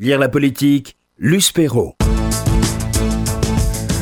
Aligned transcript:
Lire 0.00 0.18
la 0.18 0.28
politique, 0.28 0.96
Luce 1.18 1.52
Perrault. 1.52 1.94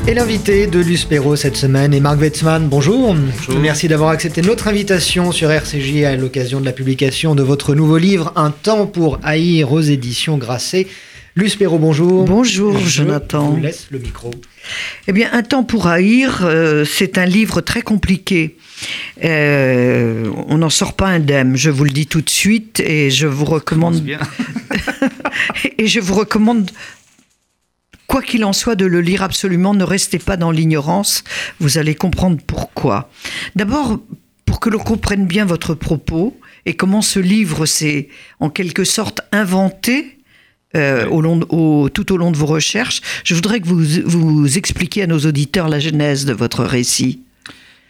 Et 0.08 0.14
l'invité 0.14 0.66
de 0.66 0.78
Luce 0.78 1.04
Perrault 1.04 1.36
cette 1.36 1.54
semaine 1.58 1.92
est 1.92 2.00
Marc 2.00 2.18
Wetzmann. 2.18 2.66
Bonjour. 2.66 3.14
Merci 3.60 3.88
d'avoir 3.88 4.08
accepté 4.08 4.40
notre 4.40 4.68
invitation 4.68 5.32
sur 5.32 5.50
RCJ 5.50 6.04
à 6.04 6.16
l'occasion 6.16 6.60
de 6.60 6.64
la 6.64 6.72
publication 6.72 7.34
de 7.34 7.42
votre 7.42 7.74
nouveau 7.74 7.98
livre 7.98 8.32
Un 8.36 8.52
temps 8.52 8.86
pour 8.86 9.20
haïr 9.22 9.70
aux 9.70 9.82
éditions 9.82 10.38
Grasset. 10.38 10.86
Luce 11.36 11.56
Perrault, 11.56 11.78
bonjour. 11.78 12.24
Bonjour, 12.24 12.78
Jonathan. 12.78 13.50
Je 13.50 13.56
vous 13.56 13.62
laisse 13.62 13.88
le 13.90 13.98
micro. 13.98 14.30
Eh 15.08 15.12
bien, 15.12 15.28
Un 15.30 15.42
temps 15.42 15.62
pour 15.62 15.88
haïr, 15.88 16.40
euh, 16.44 16.86
c'est 16.86 17.18
un 17.18 17.26
livre 17.26 17.60
très 17.60 17.82
compliqué. 17.82 18.56
Euh, 19.24 20.30
on 20.48 20.58
n'en 20.58 20.70
sort 20.70 20.94
pas 20.94 21.08
indemne, 21.08 21.56
je 21.56 21.70
vous 21.70 21.84
le 21.84 21.90
dis 21.90 22.06
tout 22.06 22.20
de 22.20 22.30
suite, 22.30 22.80
et 22.80 23.10
je 23.10 23.26
vous 23.26 23.44
recommande. 23.44 24.00
Bien. 24.02 24.18
et 25.78 25.86
je 25.86 26.00
vous 26.00 26.14
recommande 26.14 26.70
quoi 28.06 28.22
qu'il 28.22 28.44
en 28.44 28.52
soit, 28.52 28.74
de 28.76 28.86
le 28.86 29.00
lire 29.00 29.22
absolument. 29.22 29.74
Ne 29.74 29.84
restez 29.84 30.18
pas 30.18 30.36
dans 30.36 30.50
l'ignorance. 30.50 31.24
Vous 31.60 31.78
allez 31.78 31.94
comprendre 31.94 32.38
pourquoi. 32.46 33.10
D'abord, 33.56 34.00
pour 34.44 34.60
que 34.60 34.68
l'on 34.70 34.78
comprenne 34.80 35.26
bien 35.26 35.44
votre 35.44 35.74
propos 35.74 36.36
et 36.66 36.74
comment 36.74 37.02
ce 37.02 37.18
livre 37.20 37.64
s'est 37.66 38.08
en 38.40 38.50
quelque 38.50 38.84
sorte 38.84 39.20
inventé. 39.32 40.18
euh, 40.74 41.06
au 41.08 41.20
long, 41.20 41.40
au- 41.50 41.90
tout 41.90 42.12
au 42.14 42.16
long 42.16 42.30
de 42.30 42.36
vos 42.38 42.46
recherches, 42.46 43.02
je 43.24 43.34
voudrais 43.34 43.60
que 43.60 43.66
vous, 43.66 43.84
vous 44.06 44.56
expliquiez 44.56 45.02
à 45.02 45.06
nos 45.06 45.18
auditeurs 45.18 45.68
la 45.68 45.78
genèse 45.80 46.24
de 46.24 46.32
votre 46.32 46.64
récit. 46.64 47.20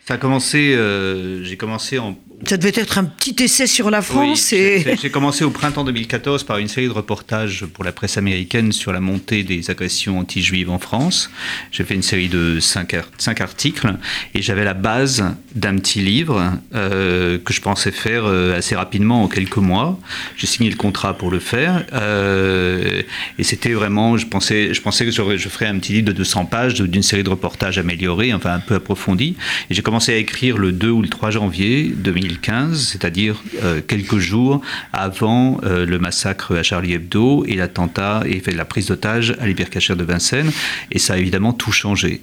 Ça 0.05 0.15
a 0.15 0.19
commencé, 0.19 0.75
euh, 0.75 1.43
j'ai 1.45 1.57
commencé 1.57 1.99
en. 1.99 2.17
Ça 2.45 2.57
devait 2.57 2.73
être 2.75 2.99
un 2.99 3.05
petit 3.05 3.37
essai 3.43 3.67
sur 3.69 3.89
la 3.91 4.03
France 4.03 4.49
Oui, 4.53 4.59
et 4.59 4.97
j'ai- 5.01 5.11
commencé 5.11 5.45
au 5.45 5.51
printemps 5.51 5.85
2014 5.85 6.43
par 6.43 6.59
une 6.59 6.67
série 6.67 6.87
de 6.89 6.93
reportages 6.93 7.65
pour 7.67 7.85
la 7.85 7.93
presse 7.93 8.17
américaine 8.19 8.73
sur 8.73 8.93
la 8.93 8.99
montée 9.01 9.45
des 9.45 9.71
agressions 9.71 10.19
anti-juives 10.19 10.69
en 10.71 10.79
France. 10.81 11.31
J'ai 11.71 11.85
fait 11.85 11.95
une 11.95 12.03
série 12.03 12.29
de 12.29 12.59
cinq, 12.61 12.95
ar- 12.95 13.09
cinq 13.19 13.41
articles 13.41 13.95
et 14.35 14.43
j'avais 14.43 14.65
la 14.65 14.75
base 14.75 15.25
d'un 15.55 15.77
petit 15.77 16.01
livre 16.01 16.53
euh, 16.75 17.39
que 17.39 17.53
je 17.53 17.61
pensais 17.61 17.93
faire 17.93 18.25
euh, 18.27 18.57
assez 18.59 18.75
rapidement 18.75 19.23
en 19.23 19.29
quelques 19.29 19.57
mois. 19.59 20.01
J'ai 20.37 20.47
signé 20.49 20.69
le 20.71 20.77
contrat 20.77 21.17
pour 21.17 21.31
le 21.31 21.39
faire 21.39 21.87
euh, 21.93 23.03
et 23.39 23.45
c'était 23.45 23.73
vraiment, 23.73 24.17
je 24.17 24.27
pensais, 24.27 24.75
je 24.75 24.81
pensais 24.83 25.05
que 25.05 25.11
je 25.13 25.49
ferais 25.49 25.67
un 25.67 25.79
petit 25.79 25.93
livre 25.93 26.07
de 26.07 26.13
200 26.13 26.47
pages 26.47 26.75
d'une 26.75 27.03
série 27.03 27.23
de 27.23 27.31
reportages 27.31 27.79
améliorés, 27.79 28.33
enfin 28.35 28.55
un 28.55 28.61
peu 28.61 28.75
approfondis. 28.75 29.37
Et 29.71 29.75
j'ai 29.75 29.83
commencé 29.83 30.13
à 30.13 30.17
écrire 30.17 30.59
le 30.59 30.73
2 30.73 30.91
ou 30.91 31.03
le 31.03 31.09
3 31.09 31.31
janvier 31.31 31.93
2015, 32.33 32.89
c'est-à-dire 32.89 33.43
euh, 33.63 33.81
quelques 33.87 34.19
jours 34.19 34.61
avant 34.93 35.61
euh, 35.65 35.85
le 35.87 35.99
massacre 35.99 36.57
à 36.57 36.63
Charlie 36.63 36.95
Hebdo 36.95 37.45
et 37.47 37.55
l'attentat 37.55 38.23
et 38.27 38.41
fait 38.41 38.53
la 38.53 38.65
prise 38.65 38.87
d'otage 38.87 39.37
à 39.41 39.47
l'hypercachère 39.47 39.97
de 39.97 40.05
Vincennes. 40.05 40.51
Et 40.91 40.99
ça 40.99 41.15
a 41.15 41.19
évidemment 41.19 41.53
tout 41.53 41.73
changé. 41.73 42.23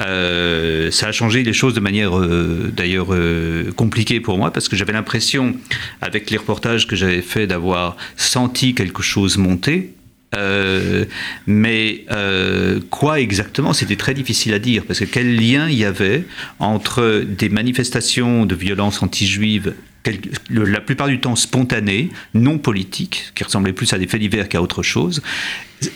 Euh, 0.00 0.92
ça 0.92 1.08
a 1.08 1.12
changé 1.12 1.42
les 1.42 1.52
choses 1.52 1.74
de 1.74 1.80
manière 1.80 2.12
d'ailleurs 2.70 3.08
compliquée 3.74 4.20
pour 4.20 4.38
moi 4.38 4.52
parce 4.52 4.68
que 4.68 4.76
j'avais 4.76 4.92
l'impression, 4.92 5.56
avec 6.00 6.30
les 6.30 6.36
reportages 6.36 6.86
que 6.86 6.94
j'avais 6.94 7.22
fait, 7.22 7.46
d'avoir 7.46 7.96
senti 8.16 8.74
quelque 8.74 9.02
chose 9.02 9.38
monter. 9.38 9.92
Euh, 10.34 11.06
mais 11.46 12.04
euh, 12.10 12.80
quoi 12.90 13.20
exactement 13.20 13.72
C'était 13.72 13.96
très 13.96 14.12
difficile 14.12 14.52
à 14.52 14.58
dire 14.58 14.84
parce 14.86 14.98
que 14.98 15.06
quel 15.06 15.36
lien 15.36 15.68
il 15.68 15.78
y 15.78 15.86
avait 15.86 16.24
entre 16.58 17.24
des 17.26 17.48
manifestations 17.48 18.44
de 18.44 18.54
violence 18.54 19.02
anti-juive 19.02 19.74
la 20.50 20.80
plupart 20.80 21.08
du 21.08 21.20
temps 21.20 21.36
spontanées, 21.36 22.10
non 22.32 22.58
politiques, 22.58 23.32
qui 23.34 23.44
ressemblaient 23.44 23.72
plus 23.72 23.92
à 23.92 23.98
des 23.98 24.06
faits 24.06 24.20
divers 24.20 24.48
qu'à 24.48 24.62
autre 24.62 24.82
chose, 24.82 25.22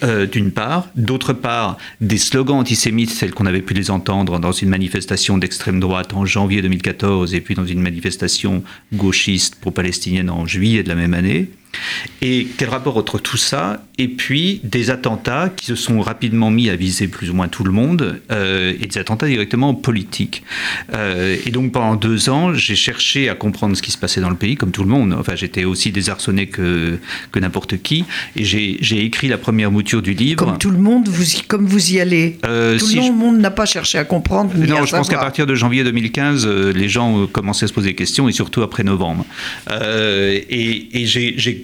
euh, 0.03 0.27
d'une 0.27 0.51
part. 0.51 0.89
D'autre 0.95 1.33
part, 1.33 1.79
des 2.01 2.19
slogans 2.19 2.59
antisémites 2.59 3.19
tels 3.19 3.33
qu'on 3.33 3.47
avait 3.47 3.63
pu 3.63 3.75
les 3.75 3.91
entendre 3.91 4.39
dans 4.39 4.53
une 4.53 4.69
manifestation 4.69 5.39
d'extrême 5.39 5.81
droite 5.81 6.15
en 6.15 6.25
janvier 6.25 6.63
2014 6.63 7.35
et 7.35 7.41
puis 7.41 7.55
dans 7.55 7.67
une 7.67 7.81
manifestation 7.81 8.63
gauchiste 8.93 9.57
pro-palestinienne 9.57 10.31
en 10.31 10.47
juillet 10.47 10.83
de 10.83 10.89
la 10.89 10.95
même 10.95 11.15
année. 11.15 11.51
Et 12.21 12.49
quel 12.57 12.69
rapport 12.69 12.97
entre 12.97 13.19
tout 13.19 13.37
ça 13.37 13.83
et 13.99 14.09
puis 14.09 14.61
des 14.65 14.91
attentats 14.91 15.51
qui 15.55 15.67
se 15.67 15.75
sont 15.75 16.01
rapidement 16.01 16.51
mis 16.51 16.71
à 16.71 16.77
viser 16.77 17.09
plus 17.09 17.31
ou 17.31 17.35
moins 17.35 17.49
tout 17.49 17.65
le 17.65 17.73
monde 17.73 18.21
euh, 18.31 18.73
et 18.81 18.87
des 18.87 18.99
attentats 18.99 19.29
directement 19.29 19.75
politiques. 19.75 20.45
Euh, 20.93 21.37
et 21.45 21.51
donc 21.51 21.73
pendant 21.73 21.95
deux 21.95 22.29
ans, 22.29 22.55
j'ai 22.55 22.75
cherché 22.75 23.29
à 23.29 23.35
comprendre 23.35 23.77
ce 23.77 23.83
qui 23.83 23.91
se 23.91 23.99
passait 23.99 24.21
dans 24.21 24.31
le 24.31 24.37
pays, 24.37 24.57
comme 24.57 24.71
tout 24.71 24.83
le 24.83 24.89
monde. 24.89 25.15
Enfin, 25.19 25.35
j'étais 25.37 25.65
aussi 25.65 25.93
désarçonné 25.93 26.47
que, 26.47 26.99
que 27.31 27.39
n'importe 27.39 27.81
qui. 27.83 28.05
Et 28.35 28.45
j'ai 28.45 29.05
écrit 29.05 29.29
la 29.29 29.39
première 29.39 29.71
mouture 29.73 30.03
du 30.03 30.15
livre. 30.15 30.37
comme 30.45 30.59
tout 30.59 30.71
le 30.71 30.79
monde, 30.79 31.09
vous 31.09 31.35
y, 31.37 31.41
comme 31.43 31.67
vous 31.67 31.93
y 31.93 32.01
allez. 32.01 32.39
Euh, 32.47 32.79
tout 32.79 32.87
si 32.87 32.97
le 32.97 33.03
je- 33.03 33.11
monde 33.13 33.39
n'a 33.39 33.51
pas 33.51 33.67
cherché 33.67 33.99
à 33.99 34.05
comprendre. 34.05 34.53
ni 34.55 34.67
non, 34.69 34.83
à 34.83 34.85
je 34.85 34.95
pense 34.95 35.09
qu'à 35.09 35.19
partir 35.19 35.47
de 35.47 35.55
janvier 35.55 35.83
2015, 35.85 36.47
euh, 36.47 36.73
les 36.73 36.89
gens 36.89 37.27
commençaient 37.27 37.65
à 37.65 37.69
se 37.69 37.73
poser 37.73 37.91
des 37.91 37.95
questions, 37.97 38.29
et 38.29 38.33
surtout 38.33 38.63
après 38.63 38.85
novembre. 38.85 39.25
Euh, 39.71 40.39
et 40.49 41.07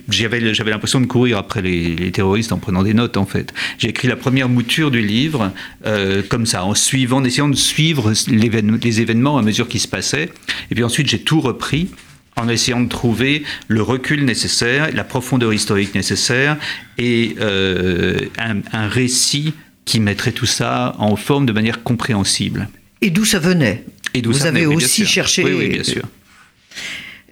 j'avais 0.09 0.71
l'impression 0.71 1.01
de 1.01 1.07
courir 1.07 1.39
après 1.39 1.63
les, 1.63 1.95
les 1.95 2.11
terroristes 2.11 2.53
en 2.53 2.59
prenant 2.59 2.83
des 2.83 2.95
notes, 2.95 3.17
en 3.17 3.27
fait. 3.27 3.53
J'ai 3.79 3.89
écrit 3.91 4.09
la 4.09 4.17
première 4.17 4.49
mouture 4.49 4.91
du 4.91 5.01
livre, 5.03 5.53
euh, 5.87 6.23
comme 6.29 6.47
ça, 6.47 6.65
en 6.65 6.75
suivant, 6.75 7.19
en 7.19 7.25
essayant 7.25 7.49
de 7.49 7.57
suivre 7.57 8.13
les 8.29 9.01
événements 9.01 9.39
à 9.39 9.43
mesure 9.43 9.69
qu'ils 9.69 9.81
se 9.81 9.89
passaient. 9.89 10.31
Et 10.71 10.75
puis 10.75 10.85
ensuite, 10.85 11.09
j'ai 11.09 11.19
tout 11.21 11.41
repris 11.41 11.89
en 12.39 12.49
essayant 12.49 12.81
de 12.81 12.89
trouver 12.89 13.45
le 13.69 13.83
recul 13.83 14.25
nécessaire, 14.25 14.91
la 14.95 15.05
profondeur 15.05 15.53
historique 15.53 15.95
nécessaire 15.95 16.57
et 16.97 17.37
euh, 17.41 18.19
un, 18.39 18.61
un 18.73 18.89
récit 18.89 19.55
qui 19.85 20.01
mettrait 20.01 20.33
tout 20.33 20.47
ça 20.47 20.95
en 20.99 21.17
forme 21.17 21.47
de 21.47 21.53
manière 21.53 21.83
compréhensible. 21.83 22.69
Et 23.01 23.11
d'où 23.11 23.25
ça 23.25 23.39
venait? 23.39 23.85
Et 24.15 24.23
Vous 24.23 24.33
ça 24.33 24.49
avez 24.49 24.65
venait, 24.65 24.75
aussi 24.75 25.07
cherché. 25.07 25.45
Oui, 25.45 25.53
oui, 25.57 25.69
bien 25.69 25.85
sûr. 25.85 26.03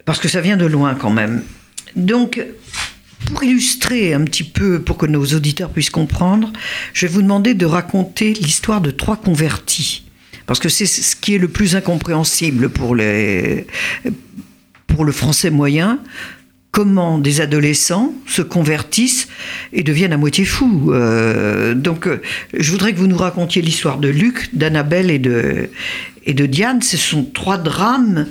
Parce 0.04 0.18
que 0.18 0.28
ça 0.28 0.40
vient 0.40 0.56
de 0.56 0.66
loin 0.66 0.94
quand 0.94 1.10
même. 1.10 1.42
Donc, 1.96 2.44
pour 3.26 3.42
illustrer 3.42 4.14
un 4.14 4.22
petit 4.24 4.44
peu, 4.44 4.80
pour 4.80 4.96
que 4.96 5.06
nos 5.06 5.24
auditeurs 5.24 5.70
puissent 5.70 5.90
comprendre, 5.90 6.52
je 6.92 7.06
vais 7.06 7.12
vous 7.12 7.22
demander 7.22 7.54
de 7.54 7.66
raconter 7.66 8.32
l'histoire 8.34 8.80
de 8.80 8.90
trois 8.90 9.16
convertis. 9.16 10.04
Parce 10.46 10.60
que 10.60 10.68
c'est 10.68 10.86
ce 10.86 11.16
qui 11.16 11.34
est 11.34 11.38
le 11.38 11.48
plus 11.48 11.74
incompréhensible 11.74 12.68
pour, 12.68 12.94
les, 12.94 13.66
pour 14.96 15.04
le 15.04 15.12
français 15.12 15.50
moyen. 15.50 16.00
Comment 16.72 17.18
des 17.18 17.40
adolescents 17.40 18.12
se 18.26 18.42
convertissent 18.42 19.28
et 19.72 19.82
deviennent 19.82 20.12
à 20.12 20.16
moitié 20.16 20.44
fous. 20.44 20.90
Euh, 20.92 21.74
donc, 21.74 22.06
euh, 22.06 22.20
je 22.52 22.70
voudrais 22.72 22.92
que 22.92 22.98
vous 22.98 23.06
nous 23.06 23.16
racontiez 23.16 23.62
l'histoire 23.62 23.98
de 23.98 24.08
Luc, 24.08 24.54
d'Annabelle 24.54 25.10
et 25.10 25.18
de, 25.18 25.70
et 26.24 26.34
de 26.34 26.46
Diane. 26.46 26.82
Ce 26.82 26.96
sont 26.96 27.24
trois 27.24 27.56
drames 27.58 28.26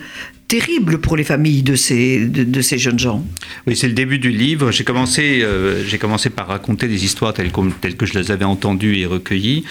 terribles 0.47 1.00
pour 1.00 1.17
les 1.17 1.23
familles 1.23 1.63
de 1.63 1.75
ces, 1.75 2.25
de, 2.28 2.44
de 2.44 2.61
ces 2.61 2.78
jeunes 2.78 3.00
gens. 3.00 3.25
Oui, 3.66 3.75
c'est 3.75 3.88
le 3.88 3.94
début 3.94 4.19
du 4.19 4.29
livre. 4.29 4.72
J'ai 4.72 4.83
commencé, 4.83 5.41
euh, 5.41 5.83
j'ai 5.85 5.97
commencé 5.97 6.29
par 6.29 6.47
raconter 6.47 6.88
des 6.88 7.03
histoires 7.03 7.33
telles, 7.33 7.51
qu'on- 7.51 7.72
telles 7.72 7.95
que 7.97 8.06
je 8.06 8.17
les 8.17 8.29
avais 8.31 8.45
entendues 8.45 8.97
et 9.00 9.05
recueillies. 9.05 9.63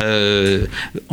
Euh, 0.00 0.64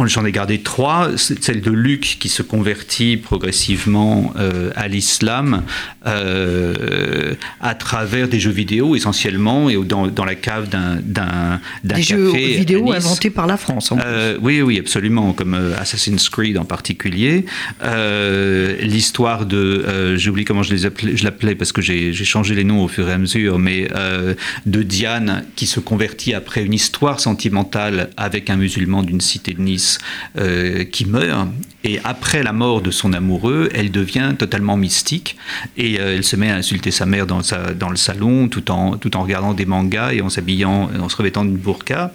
J'en 0.06 0.26
ai 0.26 0.32
gardé 0.32 0.60
trois. 0.60 1.10
Celle 1.18 1.62
de 1.62 1.72
Luc 1.72 2.18
qui 2.20 2.30
se 2.30 2.42
convertit 2.42 3.18
progressivement 3.18 4.34
euh, 4.38 4.72
à 4.76 4.88
l'islam 4.88 5.64
à 6.06 7.76
travers 7.76 8.28
des 8.28 8.40
jeux 8.40 8.52
vidéo 8.52 8.96
essentiellement 8.96 9.70
et 9.70 9.76
dans, 9.84 10.08
dans 10.08 10.26
la 10.26 10.36
cave 10.36 10.70
d'un 10.70 11.00
d'un 11.04 11.60
Des 11.84 11.96
café 11.96 12.04
jeux 12.06 12.32
vidéo 12.32 12.86
Nice. 12.86 12.96
inventés 13.06 13.30
par 13.30 13.48
la 13.48 13.58
France. 13.58 13.92
en 13.92 13.98
plus. 13.98 14.06
Oui, 14.42 14.62
oui, 14.62 14.80
absolument, 14.80 15.34
comme 15.34 15.54
Assassin's 15.78 16.30
Creed 16.30 16.58
en 16.58 16.66
particulier. 16.66 17.46
Euh, 17.84 18.76
L'histoire 19.10 19.48
de, 19.48 19.58
euh, 19.58 20.18
j'ai 20.18 20.30
oublié 20.30 20.46
comment 20.46 20.62
je 20.62 20.72
les 20.72 20.86
appelais, 20.86 21.18
je 21.18 21.24
l'appelais 21.24 21.56
parce 21.56 21.72
que 21.72 21.82
j'ai 21.82 22.14
changé 22.14 22.54
les 22.54 22.64
noms 22.64 22.84
au 22.84 22.88
fur 22.88 23.10
et 23.10 23.12
à 23.12 23.18
mesure, 23.18 23.58
mais 23.58 23.88
euh, 23.96 24.36
de 24.68 24.84
Diane 24.84 25.46
qui 25.56 25.66
se 25.66 25.80
convertit 25.80 26.36
après 26.36 26.64
une 26.64 26.76
histoire 26.76 27.20
sentimentale 27.20 28.12
avec 28.18 28.52
un 28.52 28.58
musulman 28.58 29.02
d'une 29.02 29.20
cité 29.20 29.56
de 29.56 29.62
Nice 29.62 29.98
euh, 30.38 30.84
qui 30.84 31.06
meurt. 31.06 31.50
Et 31.84 32.00
après 32.04 32.44
la 32.44 32.54
mort 32.54 32.82
de 32.82 32.92
son 32.92 33.14
amoureux, 33.14 33.70
elle 33.74 33.90
devient 33.90 34.34
totalement 34.38 34.78
mystique 34.78 35.38
et 35.76 36.00
euh, 36.00 36.18
elle 36.18 36.24
se 36.24 36.36
met 36.36 36.52
à 36.52 36.56
insulter 36.58 36.92
sa 36.92 37.08
mère 37.08 37.26
dans, 37.26 37.42
sa, 37.42 37.74
dans 37.74 37.90
le 37.90 37.96
salon 37.96 38.48
tout 38.48 38.70
en, 38.70 38.98
tout 38.98 39.18
en 39.18 39.24
regardant 39.24 39.56
des 39.56 39.66
mangas 39.66 40.12
et 40.12 40.22
en 40.22 40.30
s'habillant, 40.30 40.92
en 41.00 41.10
se 41.10 41.16
revêtant 41.16 41.46
d'une 41.46 41.58
burqa. 41.58 42.12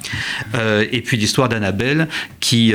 Et 0.92 1.00
puis 1.00 1.16
l'histoire 1.16 1.48
d'Annabelle 1.48 2.08
qui, 2.38 2.72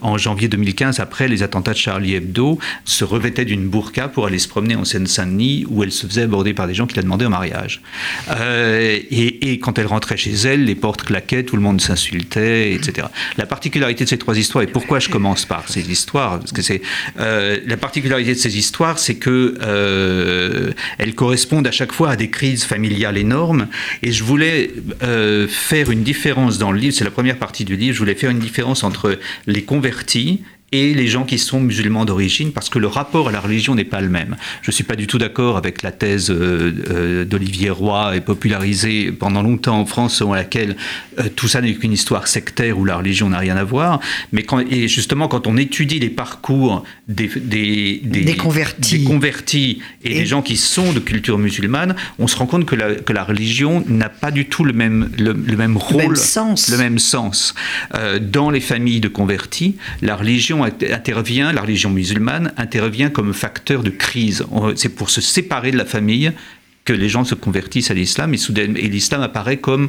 en 0.00 0.18
janvier 0.18 0.48
2015, 0.48 0.96
1975, 0.96 1.00
après 1.00 1.28
les 1.28 1.42
attentats 1.42 1.72
de 1.72 1.78
Charlie 1.78 2.14
Hebdo, 2.14 2.58
se 2.84 3.04
d'une 3.44 3.68
burqa 3.68 4.08
pour 4.08 4.26
aller 4.26 4.38
se 4.38 4.48
promener 4.48 4.76
en 4.76 4.84
Seine-Saint-Denis, 4.84 5.66
où 5.68 5.82
elle 5.82 5.92
se 5.92 6.06
faisait 6.06 6.22
aborder 6.22 6.54
par 6.54 6.66
des 6.66 6.74
gens 6.74 6.86
qui 6.86 6.96
la 6.96 7.02
demandaient 7.02 7.26
en 7.26 7.30
mariage. 7.30 7.80
Euh, 8.30 8.98
et, 9.10 9.52
et, 9.52 9.58
quand 9.58 9.78
elle 9.78 9.86
rentrait 9.86 10.16
chez 10.16 10.32
elle, 10.32 10.64
les 10.64 10.74
portes 10.74 11.02
claquaient, 11.02 11.44
tout 11.44 11.56
le 11.56 11.62
monde 11.62 11.80
s'insultait, 11.80 12.72
etc. 12.72 13.08
La 13.36 13.46
particularité 13.46 14.04
de 14.04 14.08
ces 14.08 14.18
trois 14.18 14.36
histoires, 14.36 14.64
et 14.64 14.66
pourquoi 14.66 14.98
je 14.98 15.08
commence 15.08 15.44
par 15.44 15.68
ces 15.68 15.90
histoires, 15.90 16.38
parce 16.40 16.52
que 16.52 16.62
c'est 16.62 16.82
euh, 17.18 17.58
la 17.66 17.76
particularité 17.76 18.34
de 18.34 18.38
ces 18.38 18.56
histoires, 18.58 18.98
c'est 18.98 19.16
que 19.16 19.56
euh, 19.60 20.72
elles 20.98 21.14
correspondent 21.14 21.66
à 21.66 21.72
chaque 21.72 21.92
fois 21.92 22.10
à 22.10 22.16
des 22.16 22.30
crises 22.30 22.64
familiales 22.64 23.18
énormes. 23.18 23.68
Et 24.02 24.12
je 24.12 24.24
voulais 24.24 24.70
faire 25.48 25.90
une 25.90 26.02
différence 26.02 26.58
dans 26.58 26.72
le 26.72 26.78
livre. 26.78 26.94
C'est 26.94 27.04
la 27.04 27.10
première 27.10 27.38
partie 27.38 27.64
du 27.64 27.76
livre. 27.76 27.94
Je 27.94 27.98
voulais 27.98 28.14
faire 28.14 28.30
une 28.30 28.38
différence 28.38 28.84
entre 28.84 29.18
les 29.46 29.62
convertis 29.62 30.42
et 30.72 30.94
les 30.94 31.06
gens 31.06 31.24
qui 31.24 31.38
sont 31.38 31.60
musulmans 31.60 32.04
d'origine, 32.04 32.52
parce 32.52 32.68
que 32.68 32.80
le 32.80 32.88
rapport 32.88 33.28
à 33.28 33.32
la 33.32 33.38
religion 33.38 33.76
n'est 33.76 33.84
pas 33.84 34.00
le 34.00 34.08
même. 34.08 34.36
Je 34.62 34.70
ne 34.70 34.72
suis 34.72 34.82
pas 34.82 34.96
du 34.96 35.06
tout 35.06 35.16
d'accord 35.18 35.56
avec 35.56 35.82
la 35.82 35.92
thèse 35.92 36.28
euh, 36.30 36.72
euh, 36.90 37.24
d'Olivier 37.24 37.70
Roy 37.70 38.16
et 38.16 38.20
popularisée 38.20 39.12
pendant 39.12 39.42
longtemps 39.42 39.78
en 39.78 39.86
France, 39.86 40.16
selon 40.16 40.34
laquelle 40.34 40.76
euh, 41.20 41.24
tout 41.34 41.46
ça 41.46 41.60
n'est 41.60 41.74
qu'une 41.74 41.92
histoire 41.92 42.26
sectaire 42.26 42.78
où 42.78 42.84
la 42.84 42.96
religion 42.96 43.28
n'a 43.28 43.38
rien 43.38 43.56
à 43.56 43.62
voir. 43.62 44.00
Mais 44.32 44.42
quand, 44.42 44.58
et 44.58 44.88
justement, 44.88 45.28
quand 45.28 45.46
on 45.46 45.56
étudie 45.56 46.00
les 46.00 46.10
parcours 46.10 46.82
des, 47.06 47.30
des, 47.36 48.00
des, 48.02 48.36
convertis. 48.36 48.98
des 48.98 49.04
convertis 49.04 49.82
et, 50.02 50.14
des 50.14 50.26
gens 50.26 50.42
qui 50.42 50.56
sont 50.56 50.92
de 50.92 50.98
culture 50.98 51.38
musulmane, 51.38 51.94
on 52.18 52.26
se 52.26 52.36
rend 52.36 52.46
compte 52.46 52.66
que 52.66 52.74
la, 52.74 52.96
que 52.96 53.12
la 53.12 53.22
religion 53.22 53.84
n'a 53.86 54.08
pas 54.08 54.32
du 54.32 54.46
tout 54.46 54.64
le 54.64 54.72
même, 54.72 55.10
le, 55.16 55.34
même 55.34 55.76
rôle, 55.76 56.02
le 56.02 56.08
même 56.08 56.16
sens. 56.16 56.68
Le 56.70 56.76
même 56.76 56.98
sens. 56.98 57.54
dans 58.20 58.50
les 58.50 58.60
familles 58.60 59.00
de 59.00 59.08
convertis, 59.08 59.76
la 60.02 60.16
religion 60.16 60.55
intervient, 60.64 61.52
la 61.52 61.62
religion 61.62 61.90
musulmane 61.90 62.52
intervient 62.56 63.10
comme 63.10 63.32
facteur 63.34 63.82
de 63.82 63.90
crise. 63.90 64.44
C'est 64.74 64.90
pour 64.90 65.10
se 65.10 65.20
séparer 65.20 65.70
de 65.70 65.76
la 65.76 65.84
famille 65.84 66.32
que 66.86 66.92
les 66.92 67.08
gens 67.10 67.24
se 67.24 67.34
convertissent 67.34 67.90
à 67.90 67.94
l'islam 67.94 68.32
et, 68.32 68.38
et 68.58 68.88
l'islam 68.88 69.20
apparaît 69.20 69.58
comme 69.58 69.88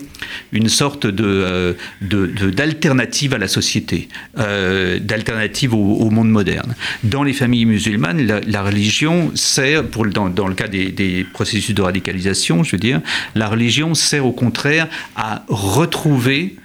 une 0.51 0.67
sorte 0.67 1.07
de, 1.07 1.23
euh, 1.23 1.73
d'alternative 2.01 3.33
à 3.33 3.37
la 3.37 3.47
société, 3.47 4.09
euh, 4.39 4.99
d'alternative 4.99 5.73
au, 5.73 6.09
monde 6.09 6.29
moderne. 6.29 6.75
Dans 7.03 7.23
les 7.23 7.33
familles 7.33 7.65
musulmanes, 7.65 8.25
la, 8.25 8.63
religion 8.63 9.31
sert, 9.35 9.85
pour, 9.85 10.07
dans, 10.07 10.29
dans 10.29 10.47
le 10.47 10.55
cas 10.55 10.67
des, 10.67 10.91
des, 10.91 11.23
processus 11.23 11.75
de 11.75 11.81
radicalisation, 11.81 12.63
je 12.63 12.71
veux 12.71 12.79
dire, 12.79 13.01
la 13.35 13.47
religion 13.47 13.93
sert 13.93 14.25
au 14.25 14.31
contraire 14.31 14.87
à 15.15 15.43
retrouver 15.47 16.55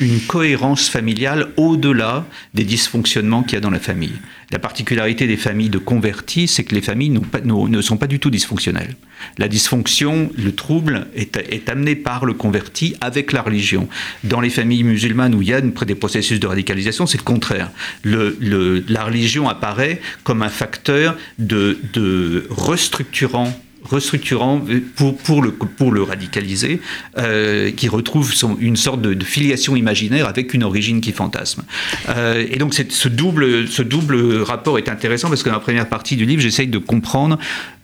une 0.00 0.20
cohérence 0.20 0.88
familiale 0.88 1.48
au-delà 1.56 2.26
des 2.54 2.64
dysfonctionnements 2.64 3.42
qu'il 3.42 3.54
y 3.54 3.56
a 3.56 3.60
dans 3.60 3.70
la 3.70 3.80
famille. 3.80 4.14
La 4.50 4.58
particularité 4.58 5.26
des 5.28 5.36
familles 5.36 5.68
de 5.68 5.78
convertis, 5.78 6.48
c'est 6.48 6.64
que 6.64 6.74
les 6.74 6.80
familles 6.80 7.10
ne 7.44 7.80
sont 7.82 7.96
pas 7.96 8.08
du 8.08 8.18
tout 8.18 8.30
dysfonctionnelles. 8.30 8.96
La 9.38 9.46
dysfonction, 9.46 10.30
le 10.36 10.52
trouble, 10.52 11.06
est, 11.14 11.68
amené 11.68 11.94
par 11.94 12.24
le 12.24 12.34
converti 12.34 12.96
avec 13.00 13.32
la 13.32 13.42
religion. 13.42 13.88
Dans 14.24 14.40
les 14.40 14.50
familles 14.50 14.82
musulmanes 14.82 15.34
où 15.34 15.42
il 15.42 15.48
y 15.48 15.54
a 15.54 15.60
des 15.60 15.94
processus 15.94 16.40
de 16.40 16.46
radicalisation, 16.46 17.06
c'est 17.06 17.18
le 17.18 17.22
contraire. 17.22 17.70
la 18.04 19.04
religion 19.04 19.48
apparaît 19.48 20.00
comme 20.24 20.42
un 20.42 20.48
facteur 20.48 21.16
de, 21.38 21.78
de 21.92 22.46
restructurant 22.50 23.52
restructurant 23.84 24.62
pour, 24.96 25.16
pour, 25.16 25.42
le, 25.42 25.52
pour 25.52 25.92
le 25.92 26.02
radicaliser, 26.02 26.80
euh, 27.18 27.70
qui 27.70 27.88
retrouve 27.88 28.32
une 28.60 28.76
sorte 28.76 29.00
de, 29.00 29.24
filiation 29.24 29.76
imaginaire 29.76 30.26
avec 30.26 30.54
une 30.54 30.64
origine 30.64 31.00
qui 31.00 31.12
fantasme. 31.12 31.62
Euh, 32.08 32.46
et 32.50 32.56
donc 32.56 32.74
ce 32.74 33.08
double, 33.08 33.68
ce 33.68 33.82
double 33.82 34.42
rapport 34.42 34.78
est 34.78 34.88
intéressant 34.88 35.28
parce 35.28 35.42
que 35.42 35.48
dans 35.48 35.56
la 35.56 35.60
première 35.60 35.88
partie 35.88 36.16
du 36.16 36.24
livre, 36.24 36.42
j'essaye 36.42 36.68
de 36.68 36.78
comprendre 36.78 37.38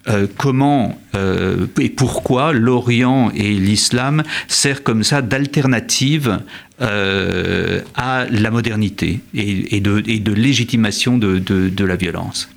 euh, 0.08 0.26
comment 0.36 0.98
et 1.80 1.88
pourquoi 1.88 2.52
l'Orient 2.52 3.30
et 3.34 3.54
l'islam 3.54 4.22
servent 4.48 4.82
comme 4.82 5.02
ça 5.02 5.22
d'alternative 5.22 6.40
à 6.78 8.26
la 8.30 8.50
modernité 8.50 9.20
et, 9.34 9.80
de, 9.80 10.02
et 10.06 10.18
de, 10.20 10.32
légitimation 10.32 11.16
de, 11.18 11.38
de 11.38 11.84
la 11.84 11.96
violence. 11.96 12.48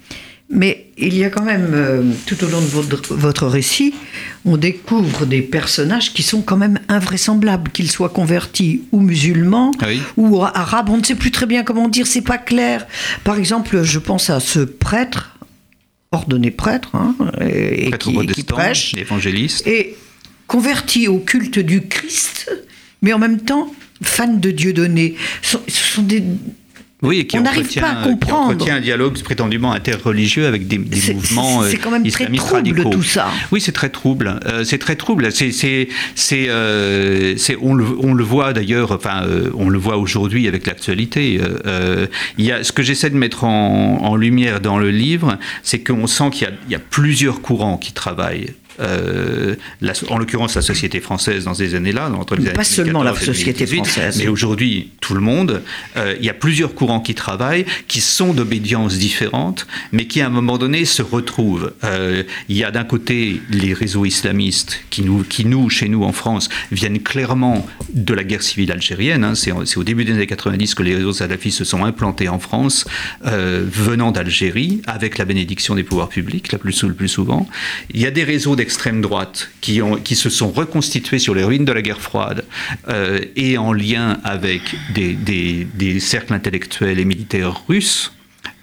Mais 0.51 0.88
il 0.98 1.16
y 1.16 1.24
a 1.24 1.30
quand 1.30 1.44
même, 1.44 1.72
euh, 1.74 2.04
tout 2.25 2.44
au 2.44 2.48
long 2.48 2.60
de 2.60 2.66
votre, 2.66 3.16
votre, 3.16 3.46
récit, 3.46 3.94
on 4.46 4.57
découvre 4.57 5.28
des 5.28 5.44
personnages 5.44 6.12
qui 6.12 6.24
sont 6.24 6.42
quand 6.42 6.57
même 6.57 6.80
invraisemblables, 6.88 7.72
qu'ils 7.72 7.92
soient 7.92 8.10
convertis 8.10 8.81
ou 8.92 9.00
musulmans 9.00 9.72
ah 9.80 9.86
ou 10.18 10.42
arabes. 10.42 10.90
On 10.90 10.98
ne 10.98 11.04
sait 11.04 11.16
plus 11.16 11.30
très 11.30 11.46
bien 11.46 11.63
comment 11.63 11.88
dire, 11.88 12.07
c'est 12.07 12.24
pas 12.24 12.40
clair. 12.40 12.88
Par 13.24 13.38
exemple, 13.38 13.84
je 13.84 14.00
pense 14.00 14.31
à 14.31 14.40
ce 14.40 14.60
prêtre, 14.60 15.38
ordonné 16.12 16.50
prêtre, 16.50 16.95
hein, 16.95 17.16
et, 17.40 17.92
qui, 18.00 18.18
qui, 18.28 18.44
prêche, 18.44 18.95
évangéliste, 18.95 19.68
et 19.68 19.95
converti 20.48 21.07
au 21.07 21.19
culte 21.19 21.60
du 21.60 21.81
Christ, 21.81 22.52
mais 23.04 23.13
en 23.13 23.19
même 23.19 23.40
temps 23.40 23.72
fan 24.02 24.40
de 24.40 24.52
Dieu 24.52 24.74
donné. 24.74 25.16
Ce 25.42 25.57
sont 25.68 26.04
des, 26.04 26.24
oui, 27.01 27.19
et 27.19 27.28
qui, 27.28 27.38
entretient, 27.38 28.06
un 28.69 28.81
dialogue 28.81 29.22
prétendument 29.24 29.72
interreligieux 29.72 30.46
avec 30.46 30.68
des, 30.68 30.80
mouvements 30.80 31.63
C'est 31.63 31.78
quand 31.78 31.92
même 31.92 32.06
très 32.06 32.30
trouble 32.30 32.90
tout 32.90 33.04
ça. 33.04 33.30
Oui, 33.54 33.62
c'est 33.62 33.72
très 33.72 33.90
trouble. 33.90 34.38
Euh, 34.46 34.66
c'est 34.66 34.80
très 34.80 34.98
trouble. 34.98 35.31
C'est, 35.31 35.51
c'est, 35.54 35.88
euh, 36.50 37.36
on, 37.62 37.74
le, 37.74 37.86
on 38.00 38.13
le 38.13 38.24
voit 38.24 38.51
d'ailleurs. 38.51 38.92
Enfin, 38.92 39.24
euh, 39.24 39.50
on 39.56 39.69
le 39.69 39.78
voit 39.78 39.96
aujourd'hui 39.98 40.48
avec 40.50 40.68
l'actualité. 40.68 41.40
il 42.38 42.46
y 42.46 42.51
a 42.51 42.66
ce 42.66 42.74
que 42.74 42.84
j'essaie 42.84 43.10
de 43.10 43.18
mettre 43.18 43.45
en, 43.45 44.00
en, 44.04 44.16
lumière 44.18 44.60
dans 44.60 44.78
le 44.78 44.92
livre, 44.92 45.38
c'est 45.63 45.80
qu'on 45.80 46.06
sent 46.06 46.31
qu'il 46.31 46.50
y, 46.68 46.74
y 46.74 46.75
a, 46.75 46.80
plusieurs 46.80 47.42
courants 47.42 47.78
qui 47.78 47.94
travaillent 47.94 48.54
euh, 48.80 49.56
en 50.10 50.18
l'occurrence 50.18 50.56
la 50.56 50.62
société 50.62 51.00
française 51.00 51.46
dans 51.46 51.54
ces 51.54 51.76
années-là, 51.76 52.12
entre 52.12 52.36
les 52.36 52.52
Pas 52.52 52.64
seulement 52.64 53.04
la 53.04 53.16
société 53.16 53.66
française. 53.66 54.18
Mais 54.18 54.28
aujourd'hui, 54.28 54.92
tout 55.02 55.14
le 55.14 55.22
monde, 55.22 55.62
euh, 55.98 56.16
il 56.20 56.26
y 56.26 56.30
a 56.30 56.34
plusieurs 56.34 56.74
courants 56.74 57.00
qui 57.00 57.16
travaillent, 57.16 57.66
qui 57.88 58.02
sont 58.02 58.34
d'obédience 58.34 58.98
différentes, 58.98 59.68
mais 59.92 60.06
qui 60.06 60.22
à 60.22 60.28
un 60.28 60.30
moment 60.30 60.58
donné 60.58 60.86
se 60.86 61.02
retrouvent. 61.02 61.74
Euh, 61.84 62.24
il 62.48 62.58
y 62.58 62.64
a 62.64 62.72
d'un 62.72 62.84
côté 62.84 63.42
les 63.50 63.74
réseaux 63.74 64.06
islamistes 64.06 64.81
qui 64.90 65.02
nous, 65.02 65.24
qui 65.24 65.46
nous, 65.46 65.70
chez 65.70 65.90
nous 65.90 66.04
en 66.04 66.14
France, 66.14 66.50
viennent 66.72 67.00
clairement 67.00 67.68
de 67.94 68.14
la 68.14 68.24
guerre 68.24 68.44
civile 68.44 68.72
algérienne. 68.72 69.24
Hein. 69.24 69.36
C'est 69.36 69.78
au 69.78 69.84
début 69.84 70.06
des 70.06 70.14
années 70.14 70.28
90 70.28 70.76
que 70.76 70.84
les 70.84 70.96
réseaux 70.96 71.14
salafistes 71.14 71.58
se 71.60 71.66
sont 71.66 71.84
implantés 71.84 72.30
en 72.30 72.40
France, 72.40 72.86
venant 73.24 74.12
d'Algérie, 74.12 74.81
avec 74.88 75.18
la 75.18 75.26
bénédiction 75.26 75.76
des 75.76 75.84
pouvoirs 75.84 76.10
publics, 76.10 76.52
la 76.52 76.58
plus, 76.58 76.84
le 76.84 76.94
plus 76.94 77.08
souvent. 77.08 77.48
Il 77.94 78.00
y 78.00 78.06
a 78.06 78.12
des 78.12 78.24
réseaux 78.24 78.56
extrême 78.69 79.01
droite 79.01 79.50
qui, 79.62 79.81
ont, 79.81 79.95
qui 79.95 80.16
se 80.16 80.30
sont 80.30 80.51
reconstitués 80.51 81.18
sur 81.18 81.33
les 81.33 81.44
ruines 81.44 81.66
de 81.66 81.71
la 81.71 81.81
guerre 81.81 82.01
froide 82.01 82.45
euh, 82.88 83.19
et 83.36 83.57
en 83.57 83.74
lien 83.74 84.19
avec 84.24 84.62
des, 84.94 85.16
des 85.16 86.00
cercles 86.00 86.36
intellectuels 86.36 87.00
et 87.00 87.06
militaires 87.06 87.63
russes 87.68 88.13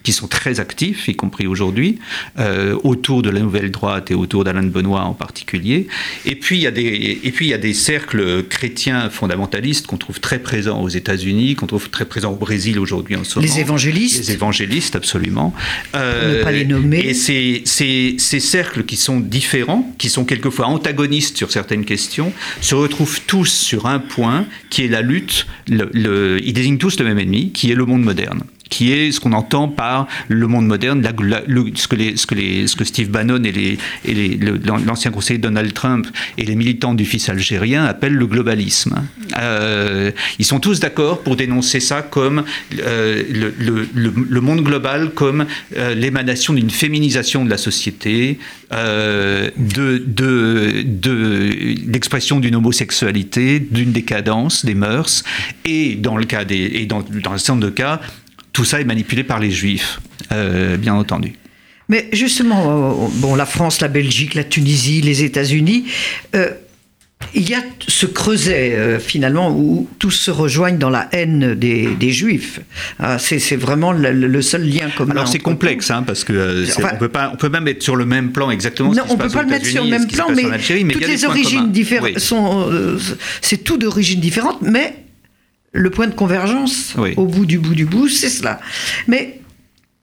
qui 0.07 0.13
sont 0.13 0.29
très 0.29 0.61
actifs, 0.61 1.09
y 1.09 1.17
compris 1.17 1.49
aujourd'hui, 1.49 1.99
euh, 2.39 2.79
autour 2.85 3.23
de 3.23 3.29
la 3.29 3.41
nouvelle 3.41 3.73
droite 3.73 4.13
et 4.13 4.15
autour 4.15 4.45
d'Alain 4.45 4.63
de 4.63 4.69
Benoît 4.69 5.01
en 5.01 5.15
particulier. 5.15 5.89
Et 6.25 6.37
puis 6.37 6.59
il 6.59 6.63
y 6.63 6.69
a 6.69 6.71
des, 6.71 7.19
et 7.25 7.33
puis 7.33 7.47
il 7.47 7.49
y 7.49 7.55
a 7.55 7.59
des 7.59 7.75
cercles 7.75 8.45
chrétiens 8.45 9.11
fondamentalistes 9.11 9.89
qu'on 9.89 9.97
trouve 9.97 10.21
très 10.21 10.39
présents 10.39 10.81
aux 10.81 10.89
États-Unis, 10.89 11.57
qu'on 11.57 11.67
trouve 11.67 11.91
très 11.91 12.05
présents 12.05 12.31
au 12.31 12.37
Brésil 12.37 12.79
aujourd'hui 12.79 13.17
en 13.17 13.25
ce 13.25 13.41
moment. 13.41 13.53
Les 13.53 13.61
évangélistes. 13.61 14.19
Les 14.19 14.31
évangélistes, 14.31 14.95
absolument. 14.95 15.53
Euh, 15.97 16.39
ne 16.39 16.45
pas 16.45 16.53
les 16.53 16.65
nommer. 16.65 17.01
Et 17.01 17.13
ces, 17.13 17.63
ces, 17.65 18.15
ces 18.17 18.39
cercles 18.39 18.85
qui 18.85 18.95
sont 18.95 19.19
différents, 19.19 19.93
qui 19.99 20.09
sont 20.09 20.25
quelquefois 20.25 20.67
antagonistes 20.67 21.37
sur 21.37 21.51
certaines 21.51 21.85
questions, 21.85 22.33
se 22.61 22.77
retrouvent 22.77 23.23
tous 23.27 23.51
sur 23.51 23.87
un 23.87 23.99
point 23.99 24.47
qui 24.71 24.85
est 24.85 24.89
la 24.89 25.03
lutte. 25.03 25.49
Le, 25.69 26.39
ils 26.45 26.53
désignent 26.53 26.79
tous 26.79 26.97
le 27.01 27.05
même 27.07 27.19
ennemi, 27.19 27.51
qui 27.51 27.73
est 27.73 27.75
le 27.75 27.87
monde 27.87 28.05
moderne 28.05 28.45
qui 28.69 28.93
est 28.93 29.13
ce 29.13 29.21
qu'on 29.21 29.33
entend 29.33 29.69
par 29.69 30.07
le 30.29 30.47
monde 30.47 30.67
moderne, 30.67 31.03
ce, 31.05 31.87
que 32.77 32.85
Steve 32.85 33.09
Bannon 33.11 33.43
et, 33.45 33.79
l'ancien 34.87 35.11
conseiller 35.11 35.39
Donald 35.39 35.73
Trump 35.73 36.07
et 36.39 36.45
les 36.45 36.57
militants 36.57 36.95
du 36.95 37.05
fils 37.05 37.29
algérien 37.29 37.85
appellent 37.85 38.15
le 38.15 38.27
globalisme. 38.27 39.07
Euh, 39.39 40.11
ils 40.39 40.45
sont 40.45 40.61
tous 40.61 40.81
d'accord 40.81 41.23
pour 41.23 41.37
dénoncer 41.37 41.81
ça 41.81 42.03
comme 42.03 42.45
euh, 42.79 43.23
le, 43.29 44.41
monde 44.41 44.63
global, 44.63 45.11
comme 45.11 45.47
euh, 45.77 45.95
l'émanation 45.95 46.53
d'une 46.53 46.71
féminisation 46.71 47.45
de 47.45 47.51
la 47.51 47.59
société, 47.59 48.39
de, 48.71 50.03
l'expression 51.89 52.41
d'une 52.41 52.57
homosexualité, 52.57 53.61
d'une 53.61 53.93
décadence 53.93 54.65
des 54.65 54.75
mœurs, 54.75 55.23
et 55.65 55.95
dans 55.95 56.17
le 56.17 56.25
cas 56.25 56.45
et 56.49 56.87
dans, 56.87 57.03
dans 57.03 57.33
un 57.33 57.39
certain 57.39 57.55
nombre 57.55 57.67
de 57.67 57.71
cas, 57.71 58.01
tout 58.57 58.65
ça 58.65 58.81
est 58.81 58.85
manipulé 58.85 59.23
par 59.23 59.39
les 59.39 59.51
juifs, 59.51 60.01
euh, 60.33 60.79
bien 60.79 60.95
entendu. 60.95 61.35
Mais 61.91 62.09
justement, 62.13 63.05
euh, 63.05 63.09
bon, 63.17 63.35
la 63.35 63.45
France, 63.45 63.83
la 63.83 63.89
Belgique, 63.89 64.35
la 64.35 64.45
Tunisie, 64.45 65.03
les 65.03 65.23
États-Unis, 65.25 65.85
euh, 66.35 66.49
il 67.35 67.49
y 67.49 67.55
a 67.55 67.63
ce 67.87 68.07
creuset 68.07 68.75
euh, 68.75 68.99
finalement 68.99 69.51
où 69.51 69.89
tous 69.99 70.11
se 70.11 70.31
rejoignent 70.31 70.79
dans 70.79 70.91
la 70.91 71.09
haine 71.13 71.55
des, 71.55 72.11
juifs. 72.11 72.61
Ah, 72.99 73.19
c'est 73.19 73.57
vraiment 73.57 73.93
le, 73.93 74.43
seul 74.43 74.69
lien 74.69 74.89
commun. 74.97 75.13
Alors 75.13 75.29
c'est 75.29 75.39
complexe 75.39 75.91
hein, 75.91 76.03
parce 76.03 76.25
que 76.25 76.33
euh, 76.33 76.67
on 76.93 76.97
peut 76.97 77.09
pas, 77.09 77.31
on 77.33 77.37
peut 77.37 77.49
même 77.49 77.69
être 77.69 77.83
sur 77.83 77.97
le 77.97 78.07
même 78.07 78.33
plan 78.33 78.51
exactement. 78.51 78.93
Non, 78.93 79.03
on 79.09 79.17
peut 79.17 79.29
pas 79.29 79.43
le 79.43 79.49
mettre 79.49 79.67
sur 79.67 79.85
le 79.85 79.91
même 79.91 80.07
plan, 80.07 80.27
mais, 80.35 80.45
toutes 80.93 81.07
les 81.07 81.25
origines 81.25 81.73
différentes 81.73 82.19
sont, 82.19 82.69
euh, 82.71 82.99
c'est 83.41 83.65
tout 83.65 83.77
d'origine 83.77 84.21
différente, 84.21 84.63
mais 84.63 85.06
le 85.77 85.91
point 85.91 86.07
de 86.07 86.15
convergence 86.15 86.95
au 87.17 87.27
bout 87.27 87.47
du 87.47 87.59
bout 87.59 87.75
du 87.75 87.85
bout, 87.85 88.09
c'est 88.09 88.29
cela. 88.29 88.61
Mais 89.07 89.41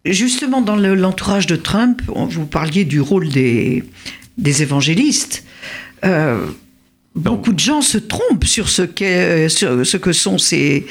justement 0.05 0.61
dans 0.61 0.75
l'entourage 0.75 1.47
de 1.47 1.55
Trump, 1.55 2.01
vous 2.07 2.45
parliez 2.45 2.85
du 2.85 3.01
rôle 3.01 3.29
des, 3.29 3.83
des 4.37 4.61
évangélistes. 4.61 5.43
Beaucoup 7.15 7.53
de 7.53 7.59
gens 7.59 7.81
se 7.81 7.97
trompent 7.97 8.45
sur 8.45 8.69
ce, 8.69 8.87
sur 9.49 9.85
ce 9.85 9.97
que 9.97 10.13
sont 10.13 10.37
ces, 10.37 10.87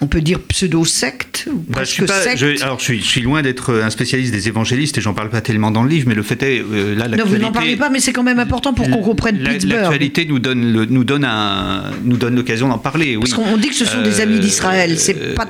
on 0.00 0.06
peut 0.06 0.20
dire 0.20 0.40
pseudo-secte 0.40 1.48
bah, 1.68 1.84
je 1.84 1.90
suis 1.90 2.62
Alors, 2.62 2.78
je 2.78 2.84
suis, 2.84 3.00
je 3.00 3.06
suis 3.06 3.20
loin 3.20 3.42
d'être 3.42 3.74
un 3.82 3.90
spécialiste 3.90 4.32
des 4.32 4.48
évangélistes 4.48 4.98
et 4.98 5.00
j'en 5.00 5.14
parle 5.14 5.30
pas 5.30 5.40
tellement 5.40 5.70
dans 5.70 5.82
le 5.82 5.88
livre, 5.88 6.06
mais 6.08 6.14
le 6.14 6.22
fait 6.22 6.42
est, 6.42 6.60
euh, 6.60 6.94
là, 6.94 7.08
Non, 7.08 7.24
vous 7.26 7.38
n'en 7.38 7.52
parlez 7.52 7.76
pas, 7.76 7.90
mais 7.90 8.00
c'est 8.00 8.12
quand 8.12 8.22
même 8.22 8.38
important 8.38 8.72
pour 8.74 8.88
qu'on 8.88 9.02
comprenne 9.02 9.38
Pittsburgh. 9.38 9.80
L'actualité 9.80 10.24
nous 10.26 10.38
donne, 10.38 10.72
le, 10.72 10.84
nous 10.86 11.04
donne, 11.04 11.24
un, 11.24 11.90
nous 12.04 12.16
donne 12.16 12.36
l'occasion 12.36 12.68
d'en 12.68 12.78
parler. 12.78 13.16
Oui. 13.16 13.22
Parce 13.22 13.34
qu'on 13.34 13.56
dit 13.56 13.68
que 13.68 13.74
ce 13.74 13.84
sont 13.84 14.02
des 14.02 14.20
amis 14.20 14.38
d'Israël, 14.38 14.98
c'est 14.98 15.16
euh, 15.20 15.34
pas 15.34 15.48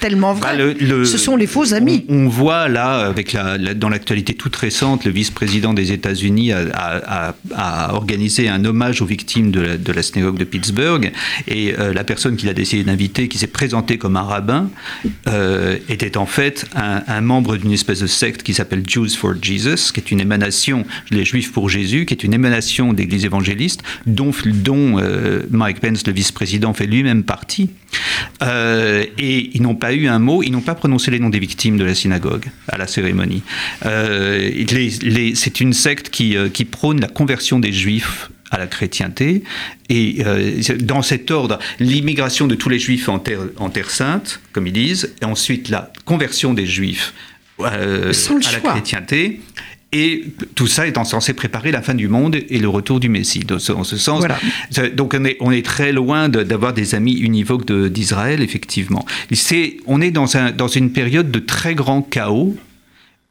tellement 0.00 0.34
vrai. 0.34 0.56
Bah, 0.56 1.04
ce 1.04 1.18
sont 1.18 1.36
les 1.36 1.46
faux 1.46 1.74
amis. 1.74 2.04
On, 2.08 2.28
voit 2.28 2.68
là, 2.68 3.06
avec 3.06 3.32
la, 3.32 3.56
dans 3.74 3.88
l'actualité 3.88 4.34
toute 4.34 4.56
récente, 4.56 5.04
le 5.04 5.10
vice-président 5.10 5.72
des 5.72 5.92
États-Unis 5.92 6.52
a, 6.52 7.34
a, 7.54 7.94
organisé 7.94 8.48
un 8.48 8.64
hommage 8.64 9.00
aux 9.00 9.06
victimes 9.06 9.50
de 9.50 9.60
la, 9.60 9.76
de 9.76 9.92
la 9.92 10.02
synagogue 10.02 10.38
de 10.38 10.44
Pittsburgh 10.44 11.12
et 11.48 11.74
euh, 11.78 11.92
la 11.92 12.04
personne 12.04 12.36
qu'il 12.36 12.48
a 12.48 12.54
décidé 12.54 12.84
d'inviter, 12.84 13.28
qui 13.28 13.38
s'est 13.38 13.46
présentée 13.46 13.85
comme 13.94 14.16
un 14.16 14.22
rabbin, 14.22 14.68
euh, 15.28 15.78
était 15.88 16.16
en 16.16 16.26
fait 16.26 16.66
un, 16.74 17.20
membre 17.20 17.56
d'une 17.56 17.72
espèce 17.72 18.00
de 18.00 18.06
secte 18.06 18.42
qui 18.42 18.54
s'appelle 18.54 18.82
Jews 18.86 19.10
for 19.10 19.34
Jesus, 19.40 19.92
qui 19.92 20.00
est 20.00 20.10
une 20.10 20.20
émanation, 20.20 20.84
les 21.10 21.24
Juifs 21.24 21.52
pour 21.52 21.68
Jésus, 21.68 22.06
qui 22.06 22.14
est 22.14 22.24
une 22.24 22.34
émanation 22.34 22.92
d'église 22.92 23.24
évangéliste, 23.24 23.82
dont, 24.06 24.32
dont 24.44 24.98
euh, 24.98 25.42
Mike 25.50 25.80
Pence, 25.80 26.06
le 26.06 26.12
vice-président, 26.12 26.74
fait 26.74 26.86
lui-même 26.86 27.22
partie. 27.22 27.70
Euh, 28.42 29.04
et 29.18 29.50
ils 29.54 29.62
n'ont 29.62 29.76
pas 29.76 29.94
eu 29.94 30.08
un 30.08 30.18
mot, 30.18 30.42
ils 30.42 30.50
n'ont 30.50 30.60
pas 30.60 30.74
prononcé 30.74 31.10
les 31.10 31.20
noms 31.20 31.30
des 31.30 31.38
victimes 31.38 31.78
de 31.78 31.84
la 31.84 31.94
synagogue 31.94 32.46
à 32.68 32.76
la 32.76 32.86
cérémonie. 32.86 33.42
c'est 33.82 35.60
une 35.60 35.72
secte 35.72 36.10
qui, 36.10 36.36
qui 36.52 36.64
prône 36.64 37.00
la 37.00 37.08
conversion 37.08 37.58
des 37.58 37.72
Juifs 37.72 38.30
à 38.50 38.58
la 38.58 38.66
chrétienté. 38.66 39.42
Et 39.88 40.22
euh, 40.24 40.60
dans 40.80 41.02
cet 41.02 41.30
ordre, 41.30 41.58
l'immigration 41.78 42.46
de 42.46 42.54
tous 42.54 42.68
les 42.68 42.78
juifs 42.78 43.08
en 43.08 43.18
terre, 43.18 43.40
en 43.58 43.70
terre 43.70 43.90
sainte, 43.90 44.40
comme 44.52 44.66
ils 44.66 44.72
disent, 44.72 45.14
et 45.22 45.24
ensuite 45.24 45.68
la 45.68 45.92
conversion 46.04 46.54
des 46.54 46.66
juifs 46.66 47.14
euh, 47.60 48.12
à 48.12 48.52
la 48.52 48.60
chrétienté. 48.60 49.40
Et 49.92 50.24
tout 50.56 50.66
ça 50.66 50.86
étant 50.86 51.04
censé 51.04 51.32
préparer 51.32 51.70
la 51.70 51.80
fin 51.80 51.94
du 51.94 52.08
monde 52.08 52.36
et 52.36 52.58
le 52.58 52.68
retour 52.68 53.00
du 53.00 53.08
Messie. 53.08 53.40
Dans 53.40 53.58
ce, 53.58 53.96
sens, 53.96 54.24
donc 54.94 55.14
on 55.18 55.24
est, 55.24 55.36
on 55.40 55.52
est, 55.52 55.64
très 55.64 55.92
loin 55.92 56.28
d'avoir 56.28 56.74
des 56.74 56.94
amis 56.94 57.14
univoques 57.14 57.70
d'Israël, 57.72 58.42
effectivement. 58.42 59.06
on 59.86 60.00
est 60.00 60.10
dans, 60.10 60.36
un, 60.36 60.50
dans 60.50 60.68
une 60.68 60.90
période 60.90 61.30
de 61.30 61.38
très 61.38 61.74
grand 61.74 62.02
chaos 62.02 62.56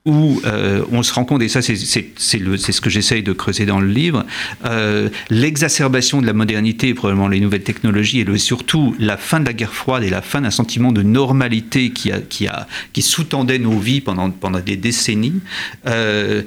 où 0.05 0.39
euh, 0.45 0.83
on 0.91 1.01
se 1.01 1.11
rend 1.11 1.25
compte, 1.25 1.41
et 1.41 1.49
ça 1.49 1.63
c'est 1.63 1.75
ce 1.75 2.81
que 2.81 2.89
j'essaye 2.91 3.23
de 3.23 3.33
creuser 3.33 3.65
dans 3.65 3.79
le 3.79 3.87
livre, 3.87 4.23
euh, 4.63 5.09
l'exacerbation 5.31 6.21
de 6.21 6.27
la 6.27 6.33
modernité, 6.33 6.93
probablement 6.93 7.27
les 7.27 7.39
nouvelles 7.39 7.63
technologies, 7.63 8.19
et 8.19 8.23
le, 8.23 8.37
surtout 8.37 8.95
la 8.99 9.17
fin 9.17 9.39
de 9.39 9.45
la 9.45 9.53
guerre 9.53 9.73
froide 9.73 10.03
et 10.03 10.11
la 10.11 10.21
fin 10.21 10.41
d'un 10.41 10.51
sentiment 10.51 10.91
de 10.91 11.01
normalité 11.01 11.89
qui, 11.89 12.11
a, 12.11 12.19
qui, 12.19 12.47
a, 12.47 12.67
qui 12.93 13.01
sous-tendait 13.01 13.57
nos 13.57 13.79
vies 13.79 13.99
pendant, 13.99 14.29
pendant 14.29 14.59
des 14.59 14.77
décennies, 14.77 15.41
euh, 15.87 16.43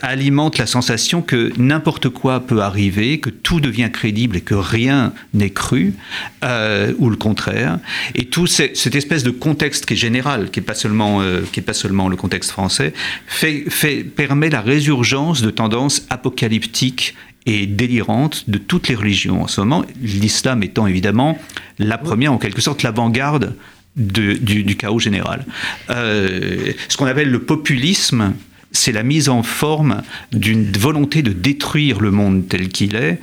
alimente 0.00 0.58
la 0.58 0.66
sensation 0.66 1.20
que 1.20 1.52
n'importe 1.56 2.10
quoi 2.10 2.40
peut 2.40 2.60
arriver, 2.60 3.18
que 3.18 3.30
tout 3.30 3.60
devient 3.60 3.90
crédible 3.92 4.36
et 4.36 4.40
que 4.40 4.54
rien 4.54 5.12
n'est 5.34 5.50
cru, 5.50 5.94
ou 6.42 7.10
le 7.10 7.16
contraire. 7.16 7.78
Et 8.14 8.26
tout 8.26 8.46
cette 8.46 8.94
espèce 8.94 9.24
de 9.24 9.30
contexte 9.30 9.86
qui 9.86 9.94
est 9.94 9.96
général, 9.96 10.50
qui 10.50 10.60
n'est 10.60 10.66
pas, 10.66 10.74
seulement 10.74 11.22
qui 11.52 11.60
est 11.60 11.62
pas 11.62 11.72
seulement 11.72 12.08
le 12.08 12.16
contexte 12.16 12.51
français, 12.52 12.92
fait, 13.26 13.64
fait, 13.68 14.04
permet 14.04 14.50
la 14.50 14.60
résurgence 14.60 15.42
de 15.42 15.50
tendances 15.50 16.06
apocalyptiques 16.10 17.14
et 17.46 17.66
délirantes 17.66 18.48
de 18.48 18.58
toutes 18.58 18.88
les 18.88 18.94
religions 18.94 19.42
en 19.42 19.48
ce 19.48 19.60
moment, 19.60 19.84
l'islam 20.00 20.62
étant 20.62 20.86
évidemment 20.86 21.38
la 21.78 21.98
première, 21.98 22.32
en 22.32 22.38
quelque 22.38 22.60
sorte, 22.60 22.82
l'avant-garde 22.82 23.56
du, 23.96 24.76
chaos 24.76 24.98
général. 24.98 25.44
Euh, 25.90 26.72
ce 26.88 26.96
qu'on 26.96 27.06
appelle 27.06 27.30
le 27.30 27.42
populisme, 27.42 28.34
c'est 28.70 28.92
la 28.92 29.02
mise 29.02 29.28
en 29.28 29.42
forme 29.42 30.02
d'une 30.32 30.70
volonté 30.72 31.22
de 31.22 31.32
détruire 31.32 32.00
le 32.00 32.10
monde 32.10 32.48
tel 32.48 32.68
qu'il 32.68 32.96
est 32.96 33.18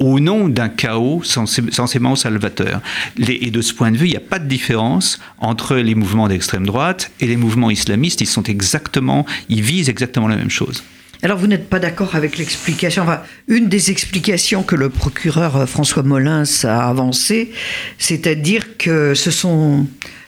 au 0.00 0.20
nom 0.20 0.48
d'un 0.48 0.68
chaos 0.68 1.22
censément 1.24 2.16
salvateur. 2.16 2.80
et 3.18 3.50
de 3.50 3.60
ce 3.60 3.74
point 3.74 3.90
de 3.90 3.96
vue, 3.96 4.06
il 4.06 4.10
n'y 4.10 4.16
a 4.16 4.20
pas 4.20 4.38
de 4.38 4.48
différence 4.48 5.18
entre 5.38 5.76
les 5.76 5.94
mouvements 5.94 6.28
d'extrême 6.28 6.66
droite 6.66 7.10
et 7.20 7.26
les 7.26 7.36
mouvements 7.36 7.70
islamistes. 7.70 8.20
Ils 8.20 8.26
sont 8.26 8.44
exactement, 8.44 9.26
ils 9.48 9.62
visent 9.62 9.88
exactement 9.88 10.28
la 10.28 10.36
même 10.36 10.50
chose. 10.50 10.82
Alors 11.22 11.38
vous 11.38 11.46
n'êtes 11.46 11.70
pas 11.70 11.78
d'accord 11.78 12.16
avec 12.16 12.36
l'explication, 12.36 13.02
enfin, 13.02 13.22
une 13.48 13.68
des 13.68 13.90
explications 13.90 14.62
que 14.62 14.76
le 14.76 14.90
procureur 14.90 15.56
euh, 15.56 15.66
François 15.66 16.02
Molins 16.02 16.44
a 16.64 16.86
avancées, 16.86 17.50
c'est-à-dire 17.98 18.76
que 18.76 19.14
ce 19.14 19.30
sont 19.30 19.86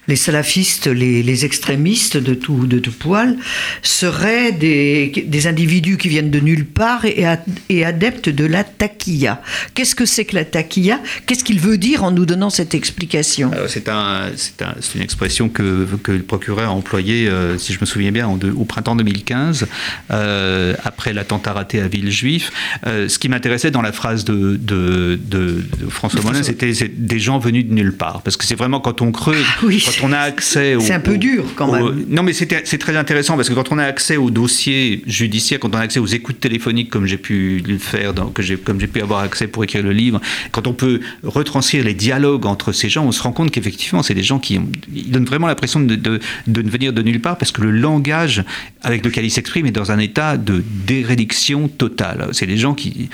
les 0.09 0.17
salafistes, 0.17 0.87
les, 0.87 1.45
extrémistes 1.45 2.17
de 2.17 2.35
tout, 2.35 2.67
de 2.67 2.79
tout 2.79 2.93
poil, 2.93 3.37
seraient 3.83 4.53
des, 4.53 5.27
des, 5.27 5.47
individus 5.47 5.99
qui 5.99 6.09
viennent 6.09 6.31
de 6.31 6.41
nulle 6.41 6.65
part 6.65 7.05
et, 7.05 7.27
et 7.69 7.85
adeptes 7.85 8.29
de 8.29 8.45
la 8.45 8.65
taquilla. 8.65 9.43
Qu'est-ce 9.75 9.95
que 9.95 10.07
c'est 10.07 10.25
que 10.25 10.35
la 10.35 10.45
taquilla? 10.45 11.01
Qu'est-ce 11.27 11.45
qu'il 11.45 11.61
veut 11.61 11.79
dire 11.79 12.05
en 12.05 12.11
nous 12.11 12.25
donnant 12.25 12.51
cette 12.51 12.75
explication? 12.75 13.51
C'est 13.69 13.89
un, 13.89 14.31
un, 14.61 14.75
une 14.95 15.03
expression 15.03 15.49
que, 15.49 15.87
que, 16.03 16.13
le 16.13 16.23
procureur 16.23 16.71
a 16.71 16.73
employée, 16.73 17.29
euh, 17.29 17.59
si 17.59 17.73
je 17.73 17.81
me 17.81 17.87
souviens 17.87 18.13
bien, 18.13 18.29
au 18.29 18.65
printemps 18.65 18.97
2015, 18.97 19.67
euh, 20.11 20.75
après 20.85 21.13
l'attentat 21.13 21.53
raté 21.53 21.81
à 21.81 21.89
Villejuif. 21.89 22.51
Euh, 22.87 23.09
ce 23.09 23.19
qui 23.19 23.29
m'intéressait 23.29 23.71
dans 23.71 23.83
la 23.83 23.93
phrase 23.93 24.25
de, 24.25 24.57
de, 24.57 25.19
de, 25.23 25.65
François 25.91 26.23
Molin, 26.23 26.43
c'était 26.43 26.73
des 26.73 27.19
gens 27.19 27.39
venus 27.39 27.67
de 27.67 27.75
nulle 27.75 27.93
part. 27.93 28.23
Parce 28.23 28.37
que 28.37 28.45
c'est 28.45 28.55
vraiment 28.55 28.81
quand 28.81 29.03
on 29.03 29.13
creuse, 29.13 29.45
oui 29.63 29.85
on 30.03 30.13
a 30.13 30.19
accès. 30.19 30.77
C'est 30.81 30.95
un 30.95 31.01
peu 31.01 31.19
dur 31.19 31.45
quand 31.55 31.71
même. 31.71 32.05
non, 32.09 32.23
mais 32.23 32.33
c'est 32.33 32.79
très 32.79 32.97
intéressant 32.97 33.37
parce 33.37 33.49
que 33.49 33.55
quand 33.55 33.73
on 33.73 33.79
a 33.79 33.85
accès 33.85 34.17
aux 34.17 34.31
dossiers 34.31 35.03
judiciaires, 35.07 35.61
quand 35.61 35.75
on 35.75 35.79
a 35.79 35.83
accès 35.83 36.01
aux 36.01 36.07
écoutes 36.07 36.41
téléphoniques 36.41 36.91
comme 36.91 37.07
j'ai 37.07 37.19
pu 37.19 37.63
le 37.67 37.79
faire, 37.79 38.15
que 38.35 38.55
comme 38.57 38.81
j'ai 38.81 38.87
pu 38.87 39.01
avoir 39.01 39.21
accès 39.21 39.47
pour 39.47 39.65
écrire 39.65 39.83
le 39.83 39.93
livre, 39.93 40.21
quand 40.53 40.67
on 40.67 40.73
peut 40.73 41.01
retranscrire 41.23 41.85
les 41.85 41.95
dialogues 41.95 42.47
entre 42.47 42.73
ces 42.73 42.89
gens, 42.89 43.05
on 43.05 43.13
se 43.13 43.23
rend 43.23 43.33
compte 43.33 43.51
qu'effectivement, 43.51 44.03
c'est 44.03 44.15
des 44.15 44.23
gens 44.23 44.39
qui 44.39 44.61
ils 44.95 45.11
donnent 45.11 45.25
vraiment 45.25 45.47
l'impression 45.47 45.81
de, 45.81 45.95
de, 45.95 46.21
de, 46.47 46.63
ne 46.63 46.71
venir 46.71 46.93
de 46.93 47.03
nulle 47.03 47.21
part 47.21 47.39
parce 47.39 47.53
que 47.53 47.63
le 47.63 47.71
langage 47.71 48.45
avec 48.83 49.05
lequel 49.05 49.25
ils 49.25 49.31
s'expriment 49.31 49.67
est 49.67 49.73
dans 49.73 49.93
un 49.93 49.99
état 49.99 50.37
de 50.37 50.63
dérédiction 50.87 51.69
totale. 51.69 52.29
C'est 52.33 52.47
des 52.47 52.57
gens 52.57 52.75
qui, 52.75 53.09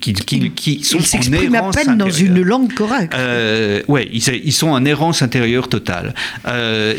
qui, 0.00 0.12
qui, 0.14 0.50
qui, 0.50 0.84
sont 0.84 0.98
ils 0.98 1.06
s'expriment 1.06 1.54
à 1.54 1.70
peine 1.70 1.96
dans 1.96 2.10
une 2.10 2.42
langue 2.42 2.72
correcte. 2.74 3.14
Euh, 3.14 3.82
ouais, 3.88 4.08
ils, 4.12 4.22
ils 4.44 4.52
sont 4.52 4.68
en 4.68 4.84
errance 4.84 5.22
intérieure 5.22 5.68
totale. 5.68 5.89
Euh, 6.46 6.94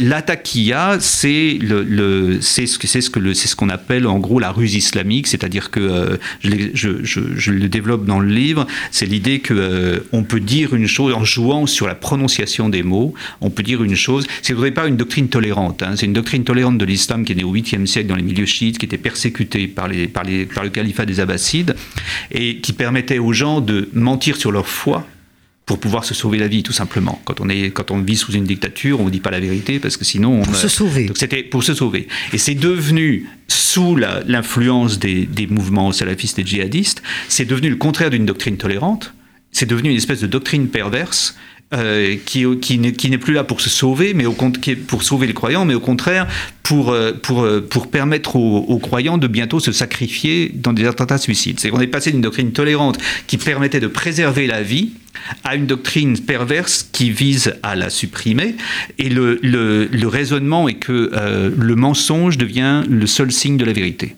c'est 0.99 1.57
le, 1.61 1.83
le 1.83 2.41
c'est 2.41 2.65
ce 2.65 3.55
qu'on 3.55 3.69
appelle 3.69 4.07
en 4.07 4.19
gros 4.19 4.39
la 4.39 4.51
ruse 4.51 4.75
islamique, 4.75 5.27
c'est-à-dire 5.27 5.71
que 5.71 5.79
euh, 5.79 6.17
je, 6.43 7.51
le 7.51 7.69
développe 7.69 8.05
dans 8.05 8.19
le 8.19 8.29
livre, 8.29 8.67
c'est 8.91 9.05
l'idée 9.05 9.39
que 9.39 9.53
euh, 9.53 9.99
on 10.11 10.23
peut 10.23 10.39
dire 10.39 10.73
une 10.73 10.87
chose 10.87 11.13
en 11.13 11.23
jouant 11.23 11.65
sur 11.65 11.87
la 11.87 11.95
prononciation 11.95 12.69
des 12.69 12.83
mots, 12.83 13.13
on 13.41 13.49
peut 13.49 13.63
dire 13.63 13.83
une 13.83 13.95
chose. 13.95 14.27
C'est 14.41 14.55
pas 14.71 14.87
une 14.87 14.97
doctrine 14.97 15.27
tolérante, 15.27 15.83
hein, 15.83 15.93
c'est 15.95 16.05
une 16.05 16.13
doctrine 16.13 16.43
tolérante 16.43 16.77
de 16.77 16.85
l'islam 16.85 17.25
qui 17.25 17.33
est 17.33 17.35
née 17.35 17.43
au 17.43 17.53
8e 17.53 17.85
siècle 17.85 18.07
dans 18.07 18.15
les 18.15 18.23
milieux 18.23 18.45
chiites, 18.45 18.77
qui 18.77 18.85
était 18.85 18.97
persécutée 18.97 19.67
par 19.67 19.89
par 20.13 20.23
le 20.63 20.69
califat 20.69 21.05
des 21.05 21.19
Abbassides 21.19 21.75
et 22.31 22.57
qui 22.57 22.73
permettait 22.73 23.19
aux 23.19 23.33
gens 23.33 23.61
de 23.61 23.89
mentir 23.93 24.35
sur 24.35 24.51
leur 24.51 24.67
foi 24.67 25.05
pour 25.65 25.79
pouvoir 25.79 26.03
se 26.05 26.13
sauver 26.13 26.37
la 26.37 26.47
vie, 26.47 26.63
tout 26.63 26.73
simplement. 26.73 27.21
Quand 27.23 27.39
on, 27.39 27.47
est, 27.47 27.71
quand 27.71 27.91
on 27.91 27.99
vit 27.99 28.17
sous 28.17 28.33
une 28.33 28.43
dictature, 28.43 28.99
on 28.99 29.05
ne 29.05 29.09
dit 29.09 29.19
pas 29.19 29.31
la 29.31 29.39
vérité 29.39 29.79
parce 29.79 29.95
que 29.95 30.03
sinon. 30.03 30.41
On, 30.41 30.43
pour 30.43 30.55
se 30.55 30.67
sauver. 30.67 31.05
Donc 31.05 31.17
c'était 31.17 31.43
pour 31.43 31.63
se 31.63 31.73
sauver. 31.73 32.07
Et 32.33 32.37
c'est 32.37 32.55
devenu, 32.55 33.29
sous 33.47 33.95
l'influence 33.95 34.99
des, 34.99 35.25
des, 35.25 35.47
mouvements 35.47 35.91
salafistes 35.91 36.39
et 36.39 36.45
djihadistes, 36.45 37.01
c'est 37.27 37.45
devenu 37.45 37.69
le 37.69 37.75
contraire 37.75 38.09
d'une 38.09 38.25
doctrine 38.25 38.57
tolérante. 38.57 39.13
C'est 39.51 39.65
devenu 39.65 39.89
une 39.89 39.97
espèce 39.97 40.21
de 40.21 40.27
doctrine 40.27 40.67
perverse 40.67 41.35
euh, 41.73 42.17
qui, 42.25 42.77
n'est 42.77 43.17
plus 43.17 43.33
là 43.33 43.45
pour 43.45 43.61
se 43.61 43.69
sauver, 43.69 44.13
mais 44.13 44.25
au, 44.25 44.35
pour 44.87 45.03
sauver 45.03 45.25
les 45.25 45.33
croyants, 45.33 45.63
mais 45.63 45.73
au 45.73 45.79
contraire 45.79 46.27
pour, 46.63 46.91
euh, 46.91 47.13
euh, 47.29 47.61
permettre 47.89 48.35
aux, 48.35 48.77
croyants 48.79 49.17
de 49.17 49.27
bientôt 49.27 49.61
se 49.61 49.71
sacrifier 49.71 50.51
dans 50.53 50.73
des 50.73 50.85
attentats 50.85 51.17
suicides. 51.17 51.61
C'est 51.61 51.69
qu'on 51.69 51.79
est 51.79 51.87
passé 51.87 52.11
d'une 52.11 52.19
doctrine 52.19 52.51
tolérante 52.51 52.97
qui 53.25 53.37
permettait 53.37 53.79
de 53.79 53.87
préserver 53.87 54.47
la 54.47 54.61
vie 54.61 54.91
à 55.45 55.55
une 55.55 55.65
doctrine 55.65 56.19
perverse 56.19 56.89
qui 56.91 57.09
vise 57.09 57.53
à 57.63 57.77
la 57.77 57.89
supprimer. 57.89 58.55
Et 58.97 59.07
le 59.07 60.07
raisonnement 60.07 60.67
est 60.67 60.73
que 60.73 61.09
le 61.57 61.75
mensonge 61.75 62.37
devient 62.37 62.83
le 62.89 63.07
seul 63.07 63.31
signe 63.31 63.55
de 63.55 63.65
la 63.65 63.73
vérité, 63.73 64.17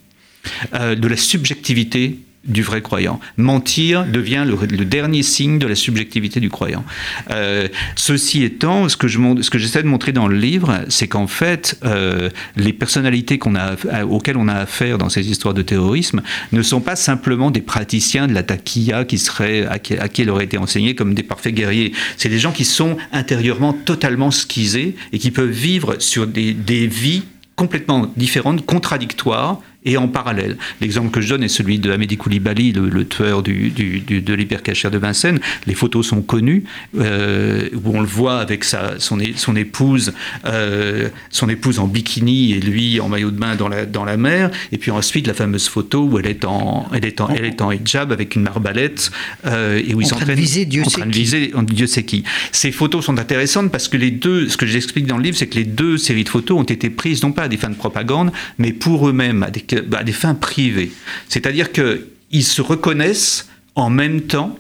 de 0.74 1.08
la 1.08 1.18
subjectivité 1.18 2.18
du 2.46 2.62
vrai 2.62 2.82
croyant. 2.82 3.20
Mentir 3.38 4.06
devient 4.06 4.46
le, 4.46 4.86
dernier 4.86 5.24
signe 5.24 5.60
de 5.60 5.68
la 5.68 5.76
subjectivité 5.76 6.40
du 6.40 6.50
croyant. 6.50 6.84
Euh, 7.32 7.68
ceci 7.96 8.44
étant, 8.44 8.90
ce 8.90 8.98
que, 8.98 9.08
j'essaie 9.08 9.84
de 9.84 9.88
montrer 9.88 10.12
dans 10.12 10.28
le 10.28 10.38
livre, 10.38 10.82
c'est 10.90 11.08
qu'en 11.08 11.28
fait, 11.28 11.80
euh, 11.86 12.30
les 12.58 12.74
personnalités 12.74 13.40
a, 13.56 14.06
auxquelles 14.06 14.38
on 14.38 14.48
a 14.48 14.56
affaire 14.56 14.98
dans 14.98 15.10
ces 15.10 15.30
histoires 15.30 15.54
de 15.54 15.62
terrorisme 15.62 16.22
ne 16.52 16.62
sont 16.62 16.82
pas 16.82 16.96
simplement 16.96 17.50
des 17.50 17.62
praticiens 17.62 18.28
de 18.28 18.34
la 18.34 18.44
taquilla 18.44 19.06
qui 19.06 19.18
seraient, 19.18 19.66
à 19.66 19.80
qui, 19.80 20.22
elle 20.22 20.30
aurait 20.30 20.46
été 20.46 20.58
enseignée 20.58 20.96
comme 20.96 21.14
des 21.14 21.24
parfaits 21.24 21.54
guerriers. 21.54 21.94
C'est 22.18 22.30
des 22.30 22.40
gens 22.40 22.52
qui 22.52 22.66
sont 22.66 22.98
intérieurement 23.12 23.74
totalement 23.74 24.32
skisés 24.32 24.96
et 25.14 25.20
qui 25.20 25.32
peuvent 25.32 25.50
vivre 25.50 25.96
sur 26.00 26.28
des 26.28 26.88
vies 26.88 27.24
complètement 27.56 28.12
différentes, 28.18 28.66
contradictoires, 28.66 29.62
et 29.86 29.98
en 29.98 30.08
parallèle. 30.08 30.58
L'exemple 30.82 31.12
que 31.12 31.22
je 31.22 31.30
donne 31.30 31.44
est 31.44 31.48
celui 31.48 31.80
de 31.80 31.92
Amédi 31.92 32.18
Koulibaly, 32.18 32.74
le, 32.74 33.06
tueur 33.08 33.44
du, 33.44 33.70
de 33.70 34.34
l'hypercachère 34.34 34.92
de 34.92 34.98
Vincennes. 34.98 35.40
Les 35.68 35.74
photos 35.74 36.08
sont 36.08 36.22
connues, 36.22 36.64
euh, 36.98 37.70
où 37.74 37.98
on 37.98 38.02
le 38.02 38.08
voit 38.08 38.40
avec 38.40 38.64
sa, 38.64 39.00
son, 39.00 39.20
son, 39.36 39.56
épouse, 39.56 40.14
euh, 40.46 41.10
son 41.30 41.50
épouse 41.50 41.80
en 41.80 41.88
bikini 41.88 42.54
et 42.54 42.60
lui 42.60 43.00
en 43.00 43.10
maillot 43.10 43.32
de 43.32 43.38
bain 43.38 43.56
dans 43.56 43.68
la, 43.68 43.86
dans 43.86 44.06
la 44.06 44.18
mer. 44.18 44.52
Et 44.72 44.78
puis 44.78 44.92
ensuite, 44.92 45.28
la 45.28 45.34
fameuse 45.34 45.68
photo 45.68 46.04
où 46.06 46.20
elle 46.20 46.28
est 46.28 46.46
en, 46.46 46.88
elle 46.94 47.06
est 47.06 47.22
en, 47.22 47.30
elle 47.30 47.46
est 47.46 47.62
en 47.62 47.72
hijab 47.72 48.12
avec 48.12 48.36
une 48.36 48.44
marbalette 48.44 49.12
euh, 49.46 49.82
et 49.86 49.94
où 49.94 50.02
ils 50.02 50.08
s'entraînent. 50.08 50.34
Dieu 50.44 50.84
en 50.86 50.90
train 50.90 51.06
de 51.06 51.12
viser 51.12 51.52
Dieu 51.74 51.88
sait 51.88 52.04
qui. 52.04 52.24
Ces 52.52 52.72
photos 52.72 53.06
sont 53.06 53.18
intéressantes 53.18 53.72
parce 53.72 53.88
que 53.88 53.98
les 53.98 54.12
deux, 54.12 54.50
ce 54.50 54.58
que 54.58 54.66
j'explique 54.66 55.06
dans 55.06 55.18
le 55.18 55.24
livre, 55.24 55.38
c'est 55.38 55.48
que 55.48 55.56
les 55.56 55.66
deux 55.66 55.98
séries 55.98 56.24
de 56.24 56.30
photos 56.30 56.60
ont 56.60 56.64
été 56.64 56.90
prises 56.90 57.24
non 57.24 57.32
pas 57.32 57.44
à 57.44 57.48
des 57.48 57.58
fins 57.58 57.70
de 57.70 57.76
propagande, 57.76 58.32
mais 58.58 58.74
pour 58.74 59.08
eux-mêmes, 59.08 59.44
à 59.44 59.50
des 59.50 59.62
bah, 59.82 60.04
des 60.04 60.12
fins 60.12 60.36
privées. 60.36 60.92
C'est-à-dire 61.30 61.72
qu'ils 61.72 62.44
se 62.44 62.62
reconnaissent 62.62 63.50
en 63.76 63.90
même 63.90 64.22
temps 64.22 64.58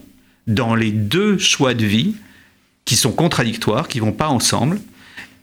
dans 0.48 0.76
les 0.76 0.92
deux 0.92 1.38
choix 1.38 1.74
de 1.74 1.86
vie 1.86 2.16
qui 2.86 2.96
sont 2.96 3.12
contradictoires, 3.12 3.88
qui 3.88 4.00
vont 4.00 4.12
pas 4.12 4.28
ensemble. 4.28 4.80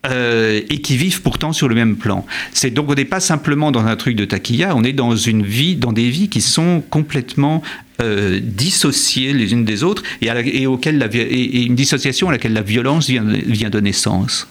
Euh, 0.06 0.62
et 0.70 0.80
qui 0.80 0.96
vivent 0.96 1.20
pourtant 1.20 1.52
sur 1.52 1.68
le 1.68 1.74
même 1.74 1.96
plan. 1.96 2.24
C'est 2.54 2.70
donc 2.70 2.88
on 2.88 2.94
n'est 2.94 3.04
pas 3.04 3.20
simplement 3.20 3.70
dans 3.70 3.84
un 3.84 3.96
truc 3.96 4.16
de 4.16 4.24
taquilla, 4.24 4.74
on 4.74 4.82
est 4.82 4.94
dans 4.94 5.14
une 5.14 5.44
vie, 5.44 5.76
dans 5.76 5.92
des 5.92 6.08
vies 6.08 6.30
qui 6.30 6.40
sont 6.40 6.82
complètement 6.88 7.62
euh, 8.00 8.40
dissociées 8.42 9.34
les 9.34 9.52
unes 9.52 9.66
des 9.66 9.82
autres 9.82 10.02
et, 10.22 10.30
à 10.30 10.40
une 10.40 11.74
dissociation 11.74 12.30
à 12.30 12.32
laquelle 12.32 12.54
la 12.54 12.62
violence 12.62 13.10
vient, 13.10 13.24
vient 13.24 13.68
de 13.68 13.78
naissance. 13.78 14.48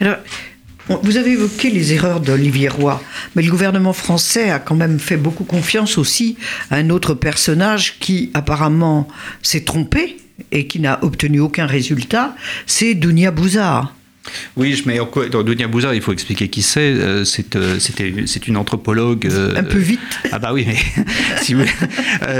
Alors, 0.00 0.16
vous 0.88 1.16
avez 1.16 1.32
évoqué 1.32 1.70
les 1.70 1.92
erreurs 1.92 2.20
d'Olivier 2.20 2.68
Roy, 2.68 3.02
mais 3.34 3.42
le 3.42 3.50
gouvernement 3.50 3.92
français 3.92 4.50
a 4.50 4.58
quand 4.58 4.76
même 4.76 5.00
fait 5.00 5.16
beaucoup 5.16 5.44
confiance 5.44 5.98
aussi 5.98 6.36
à 6.70 6.76
un 6.76 6.90
autre 6.90 7.14
personnage 7.14 7.98
qui 7.98 8.30
apparemment 8.34 9.08
s'est 9.42 9.64
trompé 9.64 10.18
et 10.52 10.66
qui 10.66 10.80
n'a 10.80 11.02
obtenu 11.02 11.40
aucun 11.40 11.66
résultat, 11.66 12.34
c'est 12.66 12.94
Dounia 12.94 13.30
Bouzard. 13.30 13.94
Oui, 14.56 14.74
je 14.74 14.88
mets 14.88 14.98
dans 15.30 15.42
Dunia 15.42 15.68
Bouzard, 15.68 15.94
il 15.94 16.00
faut 16.00 16.12
expliquer 16.12 16.48
qui 16.48 16.62
c'est. 16.62 16.80
Euh, 16.80 17.24
euh, 17.56 17.78
c'est 18.26 18.48
une 18.48 18.56
anthropologue. 18.56 19.26
Euh, 19.26 19.54
un 19.56 19.62
peu 19.62 19.78
vite. 19.78 20.00
Ah 20.32 20.38
bah 20.38 20.50
oui, 20.52 20.66
mais 20.66 20.76
si 21.42 21.54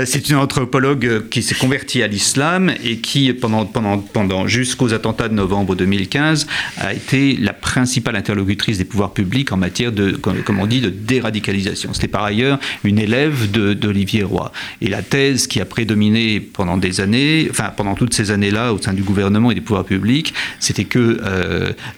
c'est 0.05 0.29
une 0.29 0.37
anthropologue 0.37 1.29
qui 1.29 1.41
s'est 1.41 1.55
convertie 1.55 2.01
à 2.03 2.07
l'islam 2.07 2.71
et 2.83 2.97
qui, 2.97 3.31
pendant, 3.33 3.65
pendant, 3.65 3.99
pendant 3.99 4.47
jusqu'aux 4.47 4.93
attentats 4.93 5.29
de 5.29 5.33
novembre 5.33 5.75
2015, 5.75 6.47
a 6.77 6.93
été 6.93 7.37
la 7.37 7.53
principale 7.53 8.15
interlocutrice 8.15 8.77
des 8.77 8.85
pouvoirs 8.85 9.13
publics 9.13 9.51
en 9.51 9.57
matière 9.57 9.91
de, 9.91 10.11
comme, 10.11 10.59
on 10.59 10.65
dit, 10.65 10.81
de 10.81 10.89
déradicalisation. 10.89 11.93
C'était 11.93 12.07
par 12.07 12.23
ailleurs 12.23 12.59
une 12.83 12.99
élève 12.99 13.49
d'Olivier 13.51 14.23
Roy. 14.23 14.51
Et 14.81 14.87
la 14.87 15.01
thèse 15.01 15.47
qui 15.47 15.61
a 15.61 15.65
prédominé 15.65 16.39
pendant 16.39 16.77
des 16.77 17.01
années, 17.01 17.47
enfin 17.49 17.71
pendant 17.75 17.95
toutes 17.95 18.13
ces 18.13 18.31
années-là 18.31 18.73
au 18.73 18.81
sein 18.81 18.93
du 18.93 19.03
gouvernement 19.03 19.51
et 19.51 19.55
des 19.55 19.61
pouvoirs 19.61 19.85
publics, 19.85 20.33
c'était 20.59 20.85
que 20.85 21.19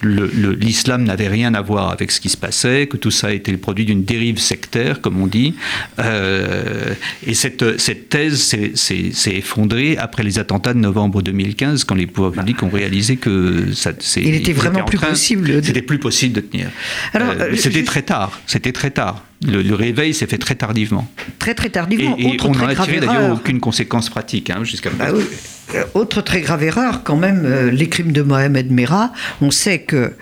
l'islam 0.02 1.04
n'avait 1.04 1.28
rien 1.28 1.54
à 1.54 1.60
voir 1.60 1.90
avec 1.90 2.10
ce 2.10 2.20
qui 2.20 2.28
se 2.28 2.36
passait, 2.36 2.86
que 2.86 2.96
tout 2.96 3.10
ça 3.10 3.32
était 3.32 3.52
le 3.52 3.58
produit 3.58 3.84
d'une 3.84 4.04
dérive 4.04 4.38
sectaire, 4.38 5.00
comme 5.00 5.20
on 5.20 5.26
dit. 5.26 5.54
Euh, 5.98 6.94
et 7.26 7.34
cette, 7.34 7.78
cette 7.80 8.08
thèse 8.08 8.40
s'est 8.74 9.34
effondrée 9.34 9.96
après 9.96 10.22
les 10.22 10.38
attentats 10.38 10.74
de 10.74 10.78
novembre 10.78 11.22
2015, 11.22 11.84
quand 11.84 11.94
les 11.94 12.06
pouvoirs 12.06 12.32
publics 12.32 12.62
ont 12.62 12.70
réalisé 12.70 13.16
que 13.16 13.72
ça. 13.72 13.92
Il 14.16 14.34
était 14.34 14.52
vraiment 14.52 14.84
plus 14.84 14.98
possible. 14.98 15.62
C'était 15.62 15.82
plus 15.82 15.98
possible 15.98 16.34
de 16.34 16.40
tenir. 16.40 16.68
Alors, 17.12 17.34
euh, 17.38 17.54
c'était 17.56 17.84
très 17.84 18.02
tard. 18.02 18.40
C'était 18.46 18.72
très 18.72 18.90
tard. 18.90 19.24
Le, 19.46 19.74
réveil 19.74 20.12
s'est 20.12 20.26
fait 20.26 20.38
très 20.38 20.54
tardivement. 20.54 21.10
Très 21.38 21.54
très 21.54 21.70
tardivement. 21.70 22.16
Et, 22.18 22.36
on 22.44 22.52
n'en 22.52 22.66
a 22.66 22.74
tiré 22.74 23.00
d'ailleurs 23.00 23.32
aucune 23.32 23.60
conséquence 23.60 24.10
pratique 24.10 24.50
hein, 24.50 24.64
jusqu'à 24.64 24.90
bah 24.90 25.06
oui. 25.14 25.24
Euh, 25.74 25.84
autre 25.94 26.22
très 26.22 26.40
grave 26.40 26.62
erreur, 26.62 27.02
quand 27.04 27.16
même, 27.16 27.42
euh, 27.44 27.70
les 27.70 27.88
crimes 27.88 28.12
de 28.12 28.22
Mohamed 28.22 28.70
Merah. 28.70 29.12
On 29.40 29.50
sait 29.50 29.80
que 29.80 30.12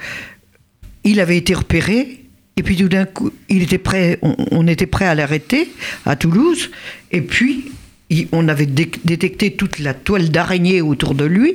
il 1.05 1.21
avait 1.21 1.37
été 1.37 1.55
repéré. 1.55 2.25
Et 2.57 2.63
puis 2.63 2.77
tout 2.77 2.89
d'un 2.89 3.05
coup, 3.05 3.31
il 3.49 3.63
était 3.63 3.79
prêt, 3.79 4.19
on, 4.21 4.67
était 4.67 4.87
prêt 4.87 5.07
à 5.07 5.15
l'arrêter 5.15 5.71
à 6.05 6.17
Toulouse. 6.17 6.71
Et 7.13 7.21
puis, 7.21 7.71
on 8.33 8.49
avait 8.49 8.67
détecté 8.67 9.53
toute 9.53 9.79
la 9.79 9.95
toile 9.95 10.31
d'araignée 10.31 10.81
autour 10.81 11.15
de 11.15 11.25
lui, 11.25 11.55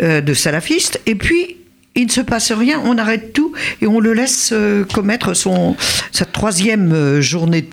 euh, 0.00 0.20
de 0.20 0.34
salafiste. 0.34 1.00
Et 1.06 1.14
puis, 1.14 1.58
il 1.94 2.06
ne 2.06 2.10
se 2.10 2.22
passe 2.22 2.50
rien, 2.50 2.82
on 2.84 2.98
arrête 2.98 3.32
tout 3.32 3.52
et 3.80 3.86
on 3.86 4.00
le 4.00 4.14
laisse 4.14 4.52
commettre 4.92 5.34
son, 5.34 5.76
sa 6.10 6.24
troisième 6.24 7.20
journée, 7.20 7.68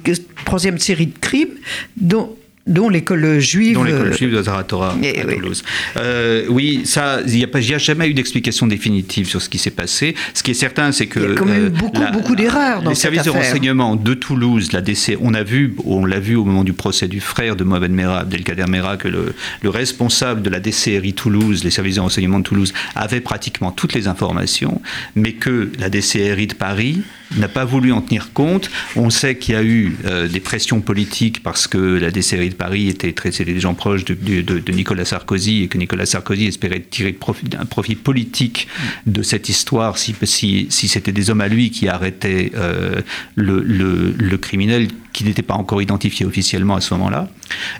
troisième 0.46 0.78
série 0.78 1.08
de 1.08 1.18
crimes, 1.18 1.56
dont 1.98 2.36
dont 2.70 2.88
l'école 2.88 3.40
juive. 3.40 3.74
Dont 3.74 3.84
l'école 3.84 4.16
juive 4.16 4.32
de 4.32 4.42
Zaratora 4.42 4.96
eh 5.04 5.20
à 5.20 5.26
Toulouse. 5.26 5.64
Euh, 5.98 6.46
oui, 6.50 6.84
ça, 6.86 7.20
il 7.28 7.34
n'y 7.36 7.74
a, 7.74 7.78
jamais 7.78 8.08
eu 8.08 8.14
d'explication 8.14 8.68
définitive 8.68 9.28
sur 9.28 9.42
ce 9.42 9.50
qui 9.50 9.58
s'est 9.58 9.72
passé. 9.72 10.16
Ce 10.34 10.44
qui 10.44 10.52
est 10.52 10.56
certain, 10.56 10.92
c'est 10.92 11.08
que. 11.08 11.20
Il 11.20 11.30
y 11.30 11.32
a 11.32 11.36
quand 11.36 11.46
même 11.46 11.66
euh, 11.66 11.70
beaucoup, 11.70 12.02
beaucoup 12.14 12.36
d'erreurs 12.36 12.82
dans 12.82 12.92
Les 12.92 12.96
services 12.96 13.24
de 13.24 13.32
renseignement 13.32 13.96
de 13.96 14.14
Toulouse, 14.14 14.72
la 14.72 14.82
DC, 14.82 15.18
on 15.20 15.34
a 15.34 15.44
vu, 15.44 15.76
on 15.84 16.06
l'a 16.06 16.20
vu 16.20 16.36
au 16.36 16.46
moment 16.46 16.64
du 16.64 16.74
procès 16.74 17.08
du 17.08 17.20
frère 17.20 17.56
de 17.56 17.64
Mohamed 17.64 17.92
Merah, 17.92 18.20
Abdelkader 18.20 18.66
Merah, 18.68 18.98
que 18.98 19.08
le, 19.08 19.34
le, 19.62 19.70
responsable 19.70 20.42
de 20.42 20.50
la 20.50 20.60
DCRI 20.60 21.14
Toulouse, 21.14 21.64
les 21.64 21.72
services 21.72 21.96
de 21.96 22.02
renseignement 22.02 22.40
de 22.40 22.44
Toulouse, 22.44 22.74
avait 22.96 23.22
pratiquement 23.22 23.72
toutes 23.72 23.94
les 23.94 24.08
informations, 24.08 24.82
mais 25.16 25.34
que 25.34 25.72
la 25.80 25.90
DCRI 25.90 26.48
de 26.48 26.54
Paris 26.54 27.02
n'a 27.38 27.48
pas 27.48 27.66
voulu 27.66 27.92
en 27.92 28.02
tenir 28.02 28.34
compte. 28.34 28.70
On 28.96 29.10
sait 29.10 29.38
qu'il 29.38 29.54
y 29.54 29.58
a 29.58 29.64
eu 29.64 29.96
euh, 30.06 30.28
des 30.28 30.40
pressions 30.40 30.82
politiques 30.82 31.44
parce 31.44 31.68
que 31.68 31.78
la 31.78 32.12
DCRI 32.12 32.50
de 32.50 32.56
Paris 32.56 32.90
était 32.90 33.14
très, 33.14 33.32
c'était 33.32 33.54
des 33.54 33.60
gens 33.60 33.74
proches 33.74 34.06
de, 34.06 34.72
Nicolas 34.72 35.06
Sarkozy 35.06 35.64
et 35.64 35.68
que 35.68 35.78
Nicolas 35.78 36.06
Sarkozy 36.06 36.46
espérait 36.48 36.80
tirer 36.80 37.18
un 37.58 37.66
profit 37.66 37.96
politique 37.96 38.68
de 39.06 39.22
cette 39.24 39.50
histoire 39.50 39.98
si, 39.98 40.16
si, 40.24 40.68
si 40.70 40.88
c'était 40.88 41.12
des 41.12 41.30
hommes 41.30 41.42
à 41.42 41.48
lui 41.48 41.72
qui 41.72 41.88
arrêtaient 41.88 42.52
euh, 42.56 43.02
le, 43.36 43.62
le, 43.62 44.38
criminel 44.38 44.88
qui 45.20 45.26
n'était 45.26 45.42
pas 45.42 45.56
encore 45.56 45.82
identifié 45.82 46.26
officiellement 46.26 46.78
à 46.78 46.80
ce 46.80 46.94
moment-là. 46.94 47.28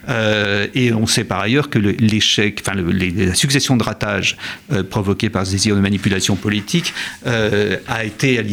Euh, 0.10 0.68
et 0.76 0.92
on 0.92 1.08
sait 1.08 1.24
par 1.24 1.40
ailleurs 1.40 1.70
que 1.70 1.80
l'échec, 1.80 2.62
enfin 2.62 2.78
la 2.78 3.34
succession 3.34 3.78
de 3.78 3.84
ratages 3.84 4.36
euh, 4.74 4.84
provoqués 4.84 5.30
par 5.30 5.46
ce 5.46 5.52
désir 5.52 5.74
de 5.74 5.80
manipulation 5.80 6.36
politique 6.36 6.94
euh, 7.28 7.78
a 7.88 8.04
été 8.04 8.46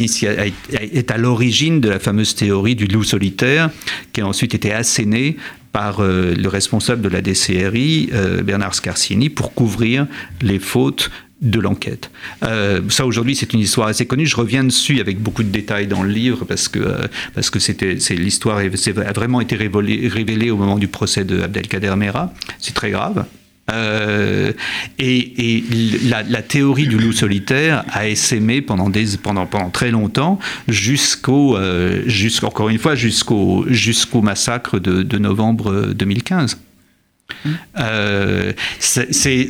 est 0.71 1.11
à 1.11 1.17
l'origine 1.17 1.81
de 1.81 1.89
la 1.89 1.99
fameuse 1.99 2.33
théorie 2.33 2.75
du 2.75 2.87
loup 2.87 3.03
solitaire 3.03 3.71
qui 4.13 4.21
a 4.21 4.25
ensuite 4.25 4.55
été 4.55 4.71
assénée 4.71 5.35
par 5.73 6.01
le 6.01 6.47
responsable 6.47 7.03
de 7.03 7.09
la 7.09 7.21
DCRI, 7.21 8.09
Bernard 8.43 8.73
Scarsini, 8.73 9.29
pour 9.29 9.53
couvrir 9.53 10.07
les 10.41 10.57
fautes 10.57 11.11
de 11.41 11.59
l'enquête. 11.59 12.09
Euh, 12.43 12.81
ça 12.89 13.05
aujourd'hui 13.05 13.35
c'est 13.35 13.53
une 13.53 13.59
histoire 13.59 13.87
assez 13.87 14.05
connue. 14.05 14.25
Je 14.25 14.35
reviens 14.35 14.63
dessus 14.63 14.99
avec 14.99 15.19
beaucoup 15.19 15.43
de 15.43 15.49
détails 15.49 15.87
dans 15.87 16.03
le 16.03 16.09
livre 16.09 16.45
parce 16.45 16.67
que 16.67 16.79
euh, 16.79 17.07
que 17.51 17.59
c'est 17.59 18.15
l'histoire 18.15 18.57
a 18.57 19.11
vraiment 19.13 19.41
été 19.41 19.55
révélée, 19.55 20.51
au 20.51 20.57
moment 20.57 20.77
du 20.77 20.87
procès 20.87 21.23
de 21.23 21.41
Abdelkader 21.41 21.95
Mera. 21.95 22.33
C'est 22.59 22.73
très 22.73 22.91
grave. 22.91 23.25
Euh, 23.69 24.53
et, 24.97 25.57
et 25.57 25.63
la, 26.07 26.41
théorie 26.41 26.87
du 26.87 26.97
loup 26.97 27.11
solitaire 27.11 27.83
a 27.91 28.07
essaimé 28.07 28.61
pendant, 28.61 28.89
des, 28.89 29.17
pendant, 29.21 29.45
pendant 29.45 29.69
très 29.69 29.91
longtemps, 29.91 30.39
jusqu'au, 30.69 31.57
jusqu'encore 32.05 32.69
une 32.69 32.79
fois, 32.79 32.95
jusqu'au, 32.95 33.65
massacre 34.21 34.79
de 34.79 35.17
novembre 35.17 35.93
2015. 35.93 36.57
Euh, 37.79 38.53
c'est, 38.79 39.13
c'est, 39.13 39.47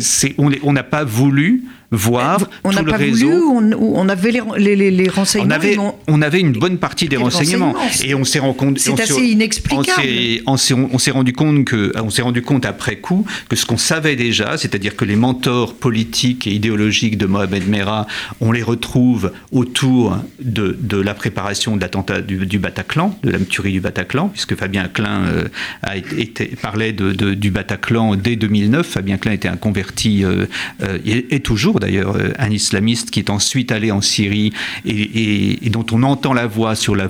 c'est, 0.00 0.34
on 0.38 0.72
n'a 0.72 0.82
pas 0.82 1.04
voulu 1.04 1.64
voir 1.90 2.48
on 2.64 2.70
tout 2.70 2.84
le 2.84 2.90
pas 2.90 2.96
réseau. 2.96 3.28
Voulu, 3.28 3.72
on, 3.74 3.96
on, 3.96 4.08
avait 4.08 4.32
les, 4.58 4.76
les, 4.76 4.90
les 4.90 5.08
renseignements. 5.08 5.48
On 5.48 5.56
avait, 5.56 5.76
on 6.06 6.22
avait, 6.22 6.40
une 6.40 6.52
bonne 6.52 6.78
partie 6.78 7.08
des 7.08 7.16
renseignements, 7.16 7.72
renseignements. 7.72 8.04
et 8.04 8.14
on 8.14 8.24
s'est 8.24 8.38
rendu 8.38 8.56
compte. 8.56 8.78
C'est 8.78 9.00
assez 9.00 9.26
inexplicable. 9.26 10.02
On 10.46 10.56
s'est, 10.56 11.10
rendu 11.10 11.32
compte 11.32 11.64
que, 11.64 11.92
on 11.96 12.10
s'est 12.10 12.22
rendu 12.22 12.42
compte 12.42 12.64
après 12.64 12.96
coup 12.96 13.26
que 13.48 13.56
ce 13.56 13.66
qu'on 13.66 13.76
savait 13.76 14.16
déjà, 14.16 14.56
c'est-à-dire 14.56 14.96
que 14.96 15.04
les 15.04 15.16
mentors 15.16 15.74
politiques 15.74 16.46
et 16.46 16.52
idéologiques 16.52 17.18
de 17.18 17.26
Mohamed 17.26 17.68
Merah, 17.68 18.06
on 18.40 18.52
les 18.52 18.62
retrouve 18.62 19.32
autour 19.52 20.16
de, 20.40 20.76
de 20.80 20.96
la 20.96 21.14
préparation 21.14 21.76
de 21.76 21.80
l'attentat 21.80 22.20
du, 22.20 22.46
du, 22.46 22.58
Bataclan, 22.58 23.18
de 23.22 23.30
la 23.30 23.38
tuerie 23.38 23.72
du 23.72 23.80
Bataclan, 23.80 24.28
puisque 24.28 24.54
Fabien 24.56 24.88
Klein 24.88 25.24
euh, 25.26 25.48
a 25.82 25.96
été, 25.96 26.46
parlait 26.60 26.92
de, 26.92 27.12
de, 27.12 27.34
du 27.34 27.50
Bataclan 27.50 28.16
dès 28.16 28.36
2009. 28.36 28.86
Fabien 28.86 29.16
Klein 29.16 29.32
était 29.32 29.48
un 29.48 29.56
converti 29.56 30.24
euh, 30.24 30.46
euh, 30.82 30.98
et, 31.04 31.34
et 31.34 31.40
toujours 31.40 31.79
d'ailleurs 31.80 32.16
euh, 32.16 32.32
un 32.38 32.50
islamiste 32.50 33.10
qui 33.10 33.18
est 33.18 33.30
ensuite 33.30 33.72
allé 33.72 33.90
en 33.90 34.00
Syrie 34.00 34.52
et, 34.84 35.58
dont 35.70 35.86
on 35.92 36.02
entend 36.02 36.32
la 36.32 36.46
voix 36.46 36.76
sur 36.76 36.94
la, 36.94 37.08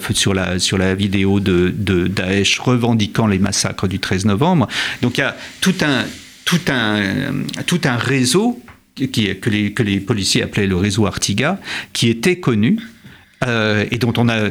vidéo 0.94 1.40
de, 1.40 1.72
de 1.76 2.06
Daesh 2.06 2.58
revendiquant 2.58 3.26
les 3.26 3.38
massacres 3.38 3.88
du 3.88 3.98
13 3.98 4.24
novembre. 4.24 4.68
Donc 5.02 5.18
il 5.18 5.20
y 5.20 5.24
a 5.24 5.36
tout 5.60 5.74
un, 5.82 6.04
tout 6.44 6.60
un, 6.68 7.44
tout 7.66 7.80
un 7.84 7.96
réseau 7.96 8.60
que, 8.96 9.50
les, 9.50 9.72
que 9.72 9.82
les 9.82 10.00
policiers 10.00 10.42
appelaient 10.42 10.66
le 10.66 10.76
réseau 10.76 11.06
Artiga, 11.06 11.58
qui 11.92 12.08
était 12.08 12.38
connu, 12.38 12.78
euh, 13.46 13.84
et 13.90 13.98
dont 13.98 14.12
on, 14.16 14.28
a, 14.28 14.50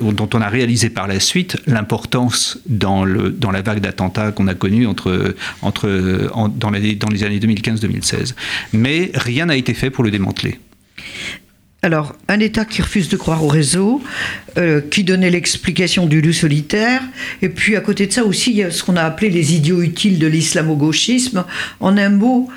dont 0.00 0.28
on 0.32 0.40
a 0.40 0.48
réalisé 0.48 0.90
par 0.90 1.06
la 1.06 1.20
suite 1.20 1.56
l'importance 1.66 2.58
dans, 2.66 3.04
dans 3.06 3.50
la 3.50 3.62
vague 3.62 3.80
d'attentats 3.80 4.32
qu'on 4.32 4.46
a 4.46 4.54
connue 4.54 4.86
entre, 4.86 5.34
entre, 5.62 6.30
en, 6.32 6.48
dans, 6.48 6.70
les, 6.70 6.94
dans 6.94 7.08
les 7.08 7.24
années 7.24 7.38
2015-2016. 7.38 8.34
Mais 8.72 9.10
rien 9.14 9.46
n'a 9.46 9.56
été 9.56 9.74
fait 9.74 9.90
pour 9.90 10.04
le 10.04 10.10
démanteler. 10.10 10.58
Alors, 11.82 12.14
un 12.28 12.40
État 12.40 12.66
qui 12.66 12.82
refuse 12.82 13.08
de 13.08 13.16
croire 13.16 13.42
au 13.42 13.48
réseau, 13.48 14.02
euh, 14.58 14.82
qui 14.82 15.02
donnait 15.02 15.30
l'explication 15.30 16.06
du 16.06 16.20
loup 16.20 16.34
solitaire, 16.34 17.00
et 17.40 17.48
puis 17.48 17.74
à 17.74 17.80
côté 17.80 18.06
de 18.06 18.12
ça 18.12 18.24
aussi, 18.24 18.50
il 18.50 18.56
y 18.58 18.62
a 18.62 18.70
ce 18.70 18.82
qu'on 18.82 18.96
a 18.96 19.02
appelé 19.02 19.30
les 19.30 19.54
idiots 19.54 19.80
utiles 19.80 20.18
de 20.18 20.26
l'islamo-gauchisme. 20.26 21.44
En 21.80 21.96
un 21.96 22.10
mot, 22.10 22.50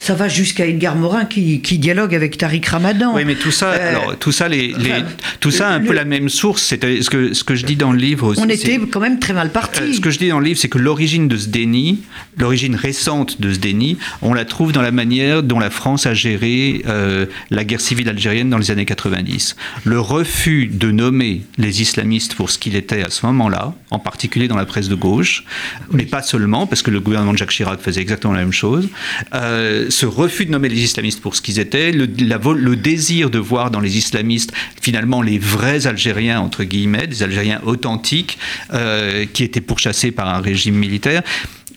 ça 0.00 0.14
va 0.14 0.28
jusqu'à 0.28 0.64
Edgar 0.64 0.94
Morin 0.94 1.24
qui, 1.24 1.60
qui, 1.60 1.78
dialogue 1.78 2.14
avec 2.14 2.38
Tariq 2.38 2.68
Ramadan. 2.68 3.14
Oui, 3.14 3.24
mais 3.24 3.34
tout 3.34 3.50
ça, 3.50 3.72
euh, 3.72 3.88
alors, 3.88 4.16
tout 4.16 4.30
ça, 4.30 4.48
les, 4.48 4.68
les 4.68 4.92
enfin, 4.92 5.04
tout 5.40 5.50
ça, 5.50 5.70
un 5.70 5.80
le, 5.80 5.86
peu 5.86 5.92
la 5.92 6.04
même 6.04 6.28
source. 6.28 6.62
C'est 6.62 7.02
ce 7.02 7.10
que 7.10 7.34
ce 7.34 7.42
que 7.42 7.56
je 7.56 7.66
dis 7.66 7.74
dans 7.74 7.90
le 7.90 7.98
livre. 7.98 8.32
On 8.38 8.48
était 8.48 8.78
quand 8.78 9.00
même 9.00 9.18
très 9.18 9.32
mal 9.32 9.50
parti. 9.50 9.80
Euh, 9.82 9.92
ce 9.92 10.00
que 10.00 10.10
je 10.10 10.18
dis 10.18 10.28
dans 10.28 10.38
le 10.38 10.46
livre, 10.46 10.58
c'est 10.58 10.68
que 10.68 10.78
l'origine 10.78 11.26
de 11.26 11.36
ce 11.36 11.48
déni, 11.48 12.02
l'origine 12.36 12.76
récente 12.76 13.40
de 13.40 13.52
ce 13.52 13.58
déni, 13.58 13.98
on 14.22 14.34
la 14.34 14.44
trouve 14.44 14.70
dans 14.72 14.82
la 14.82 14.92
manière 14.92 15.42
dont 15.42 15.58
la 15.58 15.70
France 15.70 16.06
a 16.06 16.14
géré 16.14 16.82
euh, 16.86 17.26
la 17.50 17.64
guerre 17.64 17.80
civile 17.80 18.08
algérienne 18.08 18.50
dans 18.50 18.58
les 18.58 18.70
années 18.70 18.86
90. 18.86 19.56
Le 19.84 19.98
refus 19.98 20.68
de 20.72 20.92
nommer 20.92 21.42
les 21.58 21.82
islamistes 21.82 22.34
pour 22.34 22.50
ce 22.50 22.58
qu'il 22.58 22.76
était 22.76 23.02
à 23.02 23.10
ce 23.10 23.26
moment-là, 23.26 23.74
en 23.90 23.98
particulier 23.98 24.48
dans 24.48 24.56
la 24.56 24.66
presse 24.66 24.88
de 24.88 24.94
gauche, 24.94 25.44
mais 25.90 26.04
pas 26.04 26.22
seulement, 26.22 26.66
parce 26.66 26.82
que 26.82 26.90
le 26.90 27.00
gouvernement 27.00 27.32
de 27.32 27.38
Jacques 27.38 27.50
Chirac 27.50 27.80
faisait 27.80 28.00
exactement 28.00 28.32
la 28.32 28.40
même 28.40 28.52
chose. 28.52 28.88
Euh, 29.34 29.86
ce 29.90 30.06
refus 30.06 30.46
de 30.46 30.50
nommer 30.50 30.68
les 30.68 30.80
islamistes 30.82 31.20
pour 31.20 31.34
ce 31.34 31.42
qu'ils 31.42 31.58
étaient, 31.58 31.92
le, 31.92 32.08
la, 32.18 32.38
le, 32.38 32.76
désir 32.76 33.30
de 33.30 33.38
voir 33.38 33.70
dans 33.70 33.80
les 33.80 33.96
islamistes 33.96 34.52
finalement 34.80 35.22
les 35.22 35.38
vrais 35.38 35.86
Algériens, 35.86 36.40
entre 36.40 36.64
guillemets, 36.64 37.06
des 37.06 37.22
Algériens 37.22 37.60
authentiques, 37.64 38.38
euh, 38.72 39.26
qui 39.32 39.44
étaient 39.44 39.60
pourchassés 39.60 40.10
par 40.10 40.28
un 40.28 40.40
régime 40.40 40.74
militaire. 40.74 41.22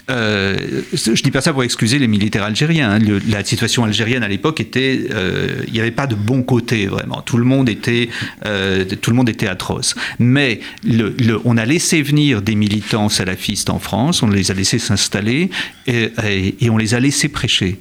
Euh, 0.10 0.82
je 0.94 1.12
ne 1.12 1.16
dis 1.16 1.32
pas 1.32 1.42
ça 1.42 1.54
pour 1.54 1.64
excuser 1.64 2.00
les 2.00 2.08
militaires 2.08 2.44
algériens. 2.44 2.92
Hein. 2.92 3.20
La 3.30 3.44
situation 3.44 3.84
algérienne 3.84 4.24
à 4.24 4.28
l'époque 4.28 4.60
était, 4.60 5.08
euh, 5.12 5.64
il 5.68 5.74
n'y 5.74 5.80
avait 5.80 5.92
pas 5.92 6.08
de 6.08 6.16
bon 6.16 6.44
côté 6.44 6.88
vraiment. 6.88 7.22
Tout 7.22 7.38
le 7.38 7.44
monde 7.44 7.70
était, 7.70 8.10
euh, 8.46 8.86
tout 8.86 9.12
le 9.12 9.16
monde 9.16 9.30
était 9.30 9.48
atroce. 9.48 9.96
Mais 10.20 10.60
on 11.46 11.58
a 11.58 11.66
laissé 11.66 12.02
venir 12.02 12.42
des 12.42 12.56
militants 12.56 13.10
salafistes 13.10 13.70
en 13.70 13.80
France, 13.80 14.24
on 14.24 14.28
les 14.28 14.52
a 14.52 14.54
laissés 14.54 14.80
s'installer 14.80 15.50
et, 15.88 16.12
on 16.70 16.78
les 16.78 16.94
a 16.94 17.00
laissés 17.00 17.30
prêcher. 17.30 17.80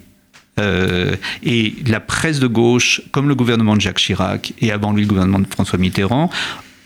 Euh, 0.59 1.15
et 1.43 1.75
la 1.87 2.01
presse 2.01 2.39
de 2.39 2.47
gauche, 2.47 3.01
comme 3.13 3.29
le 3.29 3.35
gouvernement 3.35 3.77
de 3.77 3.81
Jacques 3.81 3.99
Chirac 3.99 4.53
et 4.61 4.73
avant 4.73 4.93
lui 4.93 5.03
le 5.03 5.09
gouvernement 5.09 5.39
de 5.39 5.47
François 5.47 5.79
Mitterrand, 5.79 6.29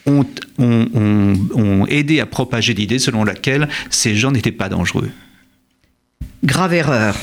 ont 0.06 1.86
aidé 1.88 2.20
à 2.20 2.26
propager 2.26 2.74
l'idée 2.74 2.98
selon 2.98 3.24
laquelle 3.24 3.68
ces 3.88 4.14
gens 4.14 4.32
n'étaient 4.32 4.52
pas 4.52 4.68
dangereux. 4.68 5.10
Grave 6.44 6.74
erreur. 6.74 7.16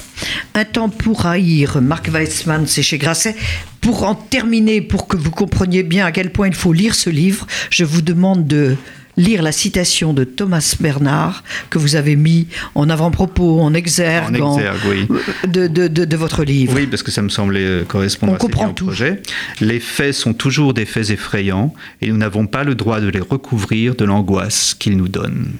Un 0.56 0.66
temps 0.66 0.90
pour 0.90 1.28
haïr, 1.28 1.80
Marc 1.82 2.10
Weissmann, 2.10 2.66
c'est 2.66 2.82
chez 2.82 2.98
Grasset. 2.98 3.36
Pour 3.80 4.04
en 4.04 4.16
terminer, 4.16 4.82
pour 4.82 5.08
que 5.08 5.16
vous 5.16 5.30
compreniez 5.32 5.84
bien 5.84 6.06
à 6.08 6.12
quel 6.12 6.32
point 6.32 6.48
il 6.48 6.56
faut 6.56 6.74
lire 6.74 6.96
ce 6.96 7.10
livre, 7.10 7.46
je 7.70 7.84
vous 7.84 8.02
demande 8.02 8.48
de 8.48 8.76
lire 9.18 9.44
la 9.44 9.52
citation 9.52 10.14
de 10.14 10.24
Thomas 10.24 10.76
Bernard 10.80 11.44
que 11.70 11.78
vous 11.78 11.96
avez 11.96 12.16
mis 12.16 12.48
en 12.74 12.90
avant-propos, 12.90 13.60
en 13.62 13.74
exergue, 13.76 14.42
en 14.42 14.56
exergue 14.56 14.80
oui. 14.90 15.08
de, 15.48 15.68
de, 15.68 15.88
de, 15.88 16.06
de, 16.06 16.18
votre 16.18 16.44
livre. 16.44 16.74
Oui, 16.76 16.88
parce 16.88 17.04
que 17.04 17.12
ça 17.12 17.22
me 17.22 17.30
semblait 17.30 17.84
correspondre 17.88 18.34
On 18.34 18.36
assez 18.38 18.46
comprend 18.46 18.64
bien 18.64 18.72
au 18.72 18.74
tout. 18.74 18.86
projet. 18.86 19.22
Les 19.60 19.80
faits 19.80 20.14
sont 20.16 20.34
toujours 20.34 20.74
des 20.74 20.86
faits 20.86 21.12
effrayants 21.12 21.74
et 22.02 22.10
nous 22.10 22.18
n'avons 22.18 22.48
pas 22.48 22.64
le 22.64 22.74
droit 22.74 23.00
de 23.00 23.08
les 23.10 23.20
recouvrir 23.20 23.96
de 23.96 24.06
l'angoisse 24.06 24.74
qu'ils 24.74 24.98
nous 24.98 25.10
donnent. 25.10 25.52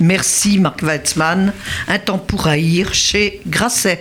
Merci 0.00 0.58
Marc 0.58 0.82
Weizmann. 0.82 1.52
Un 1.88 1.98
temps 1.98 2.18
pour 2.18 2.46
haïr 2.46 2.94
chez 2.94 3.40
Grasset. 3.46 4.00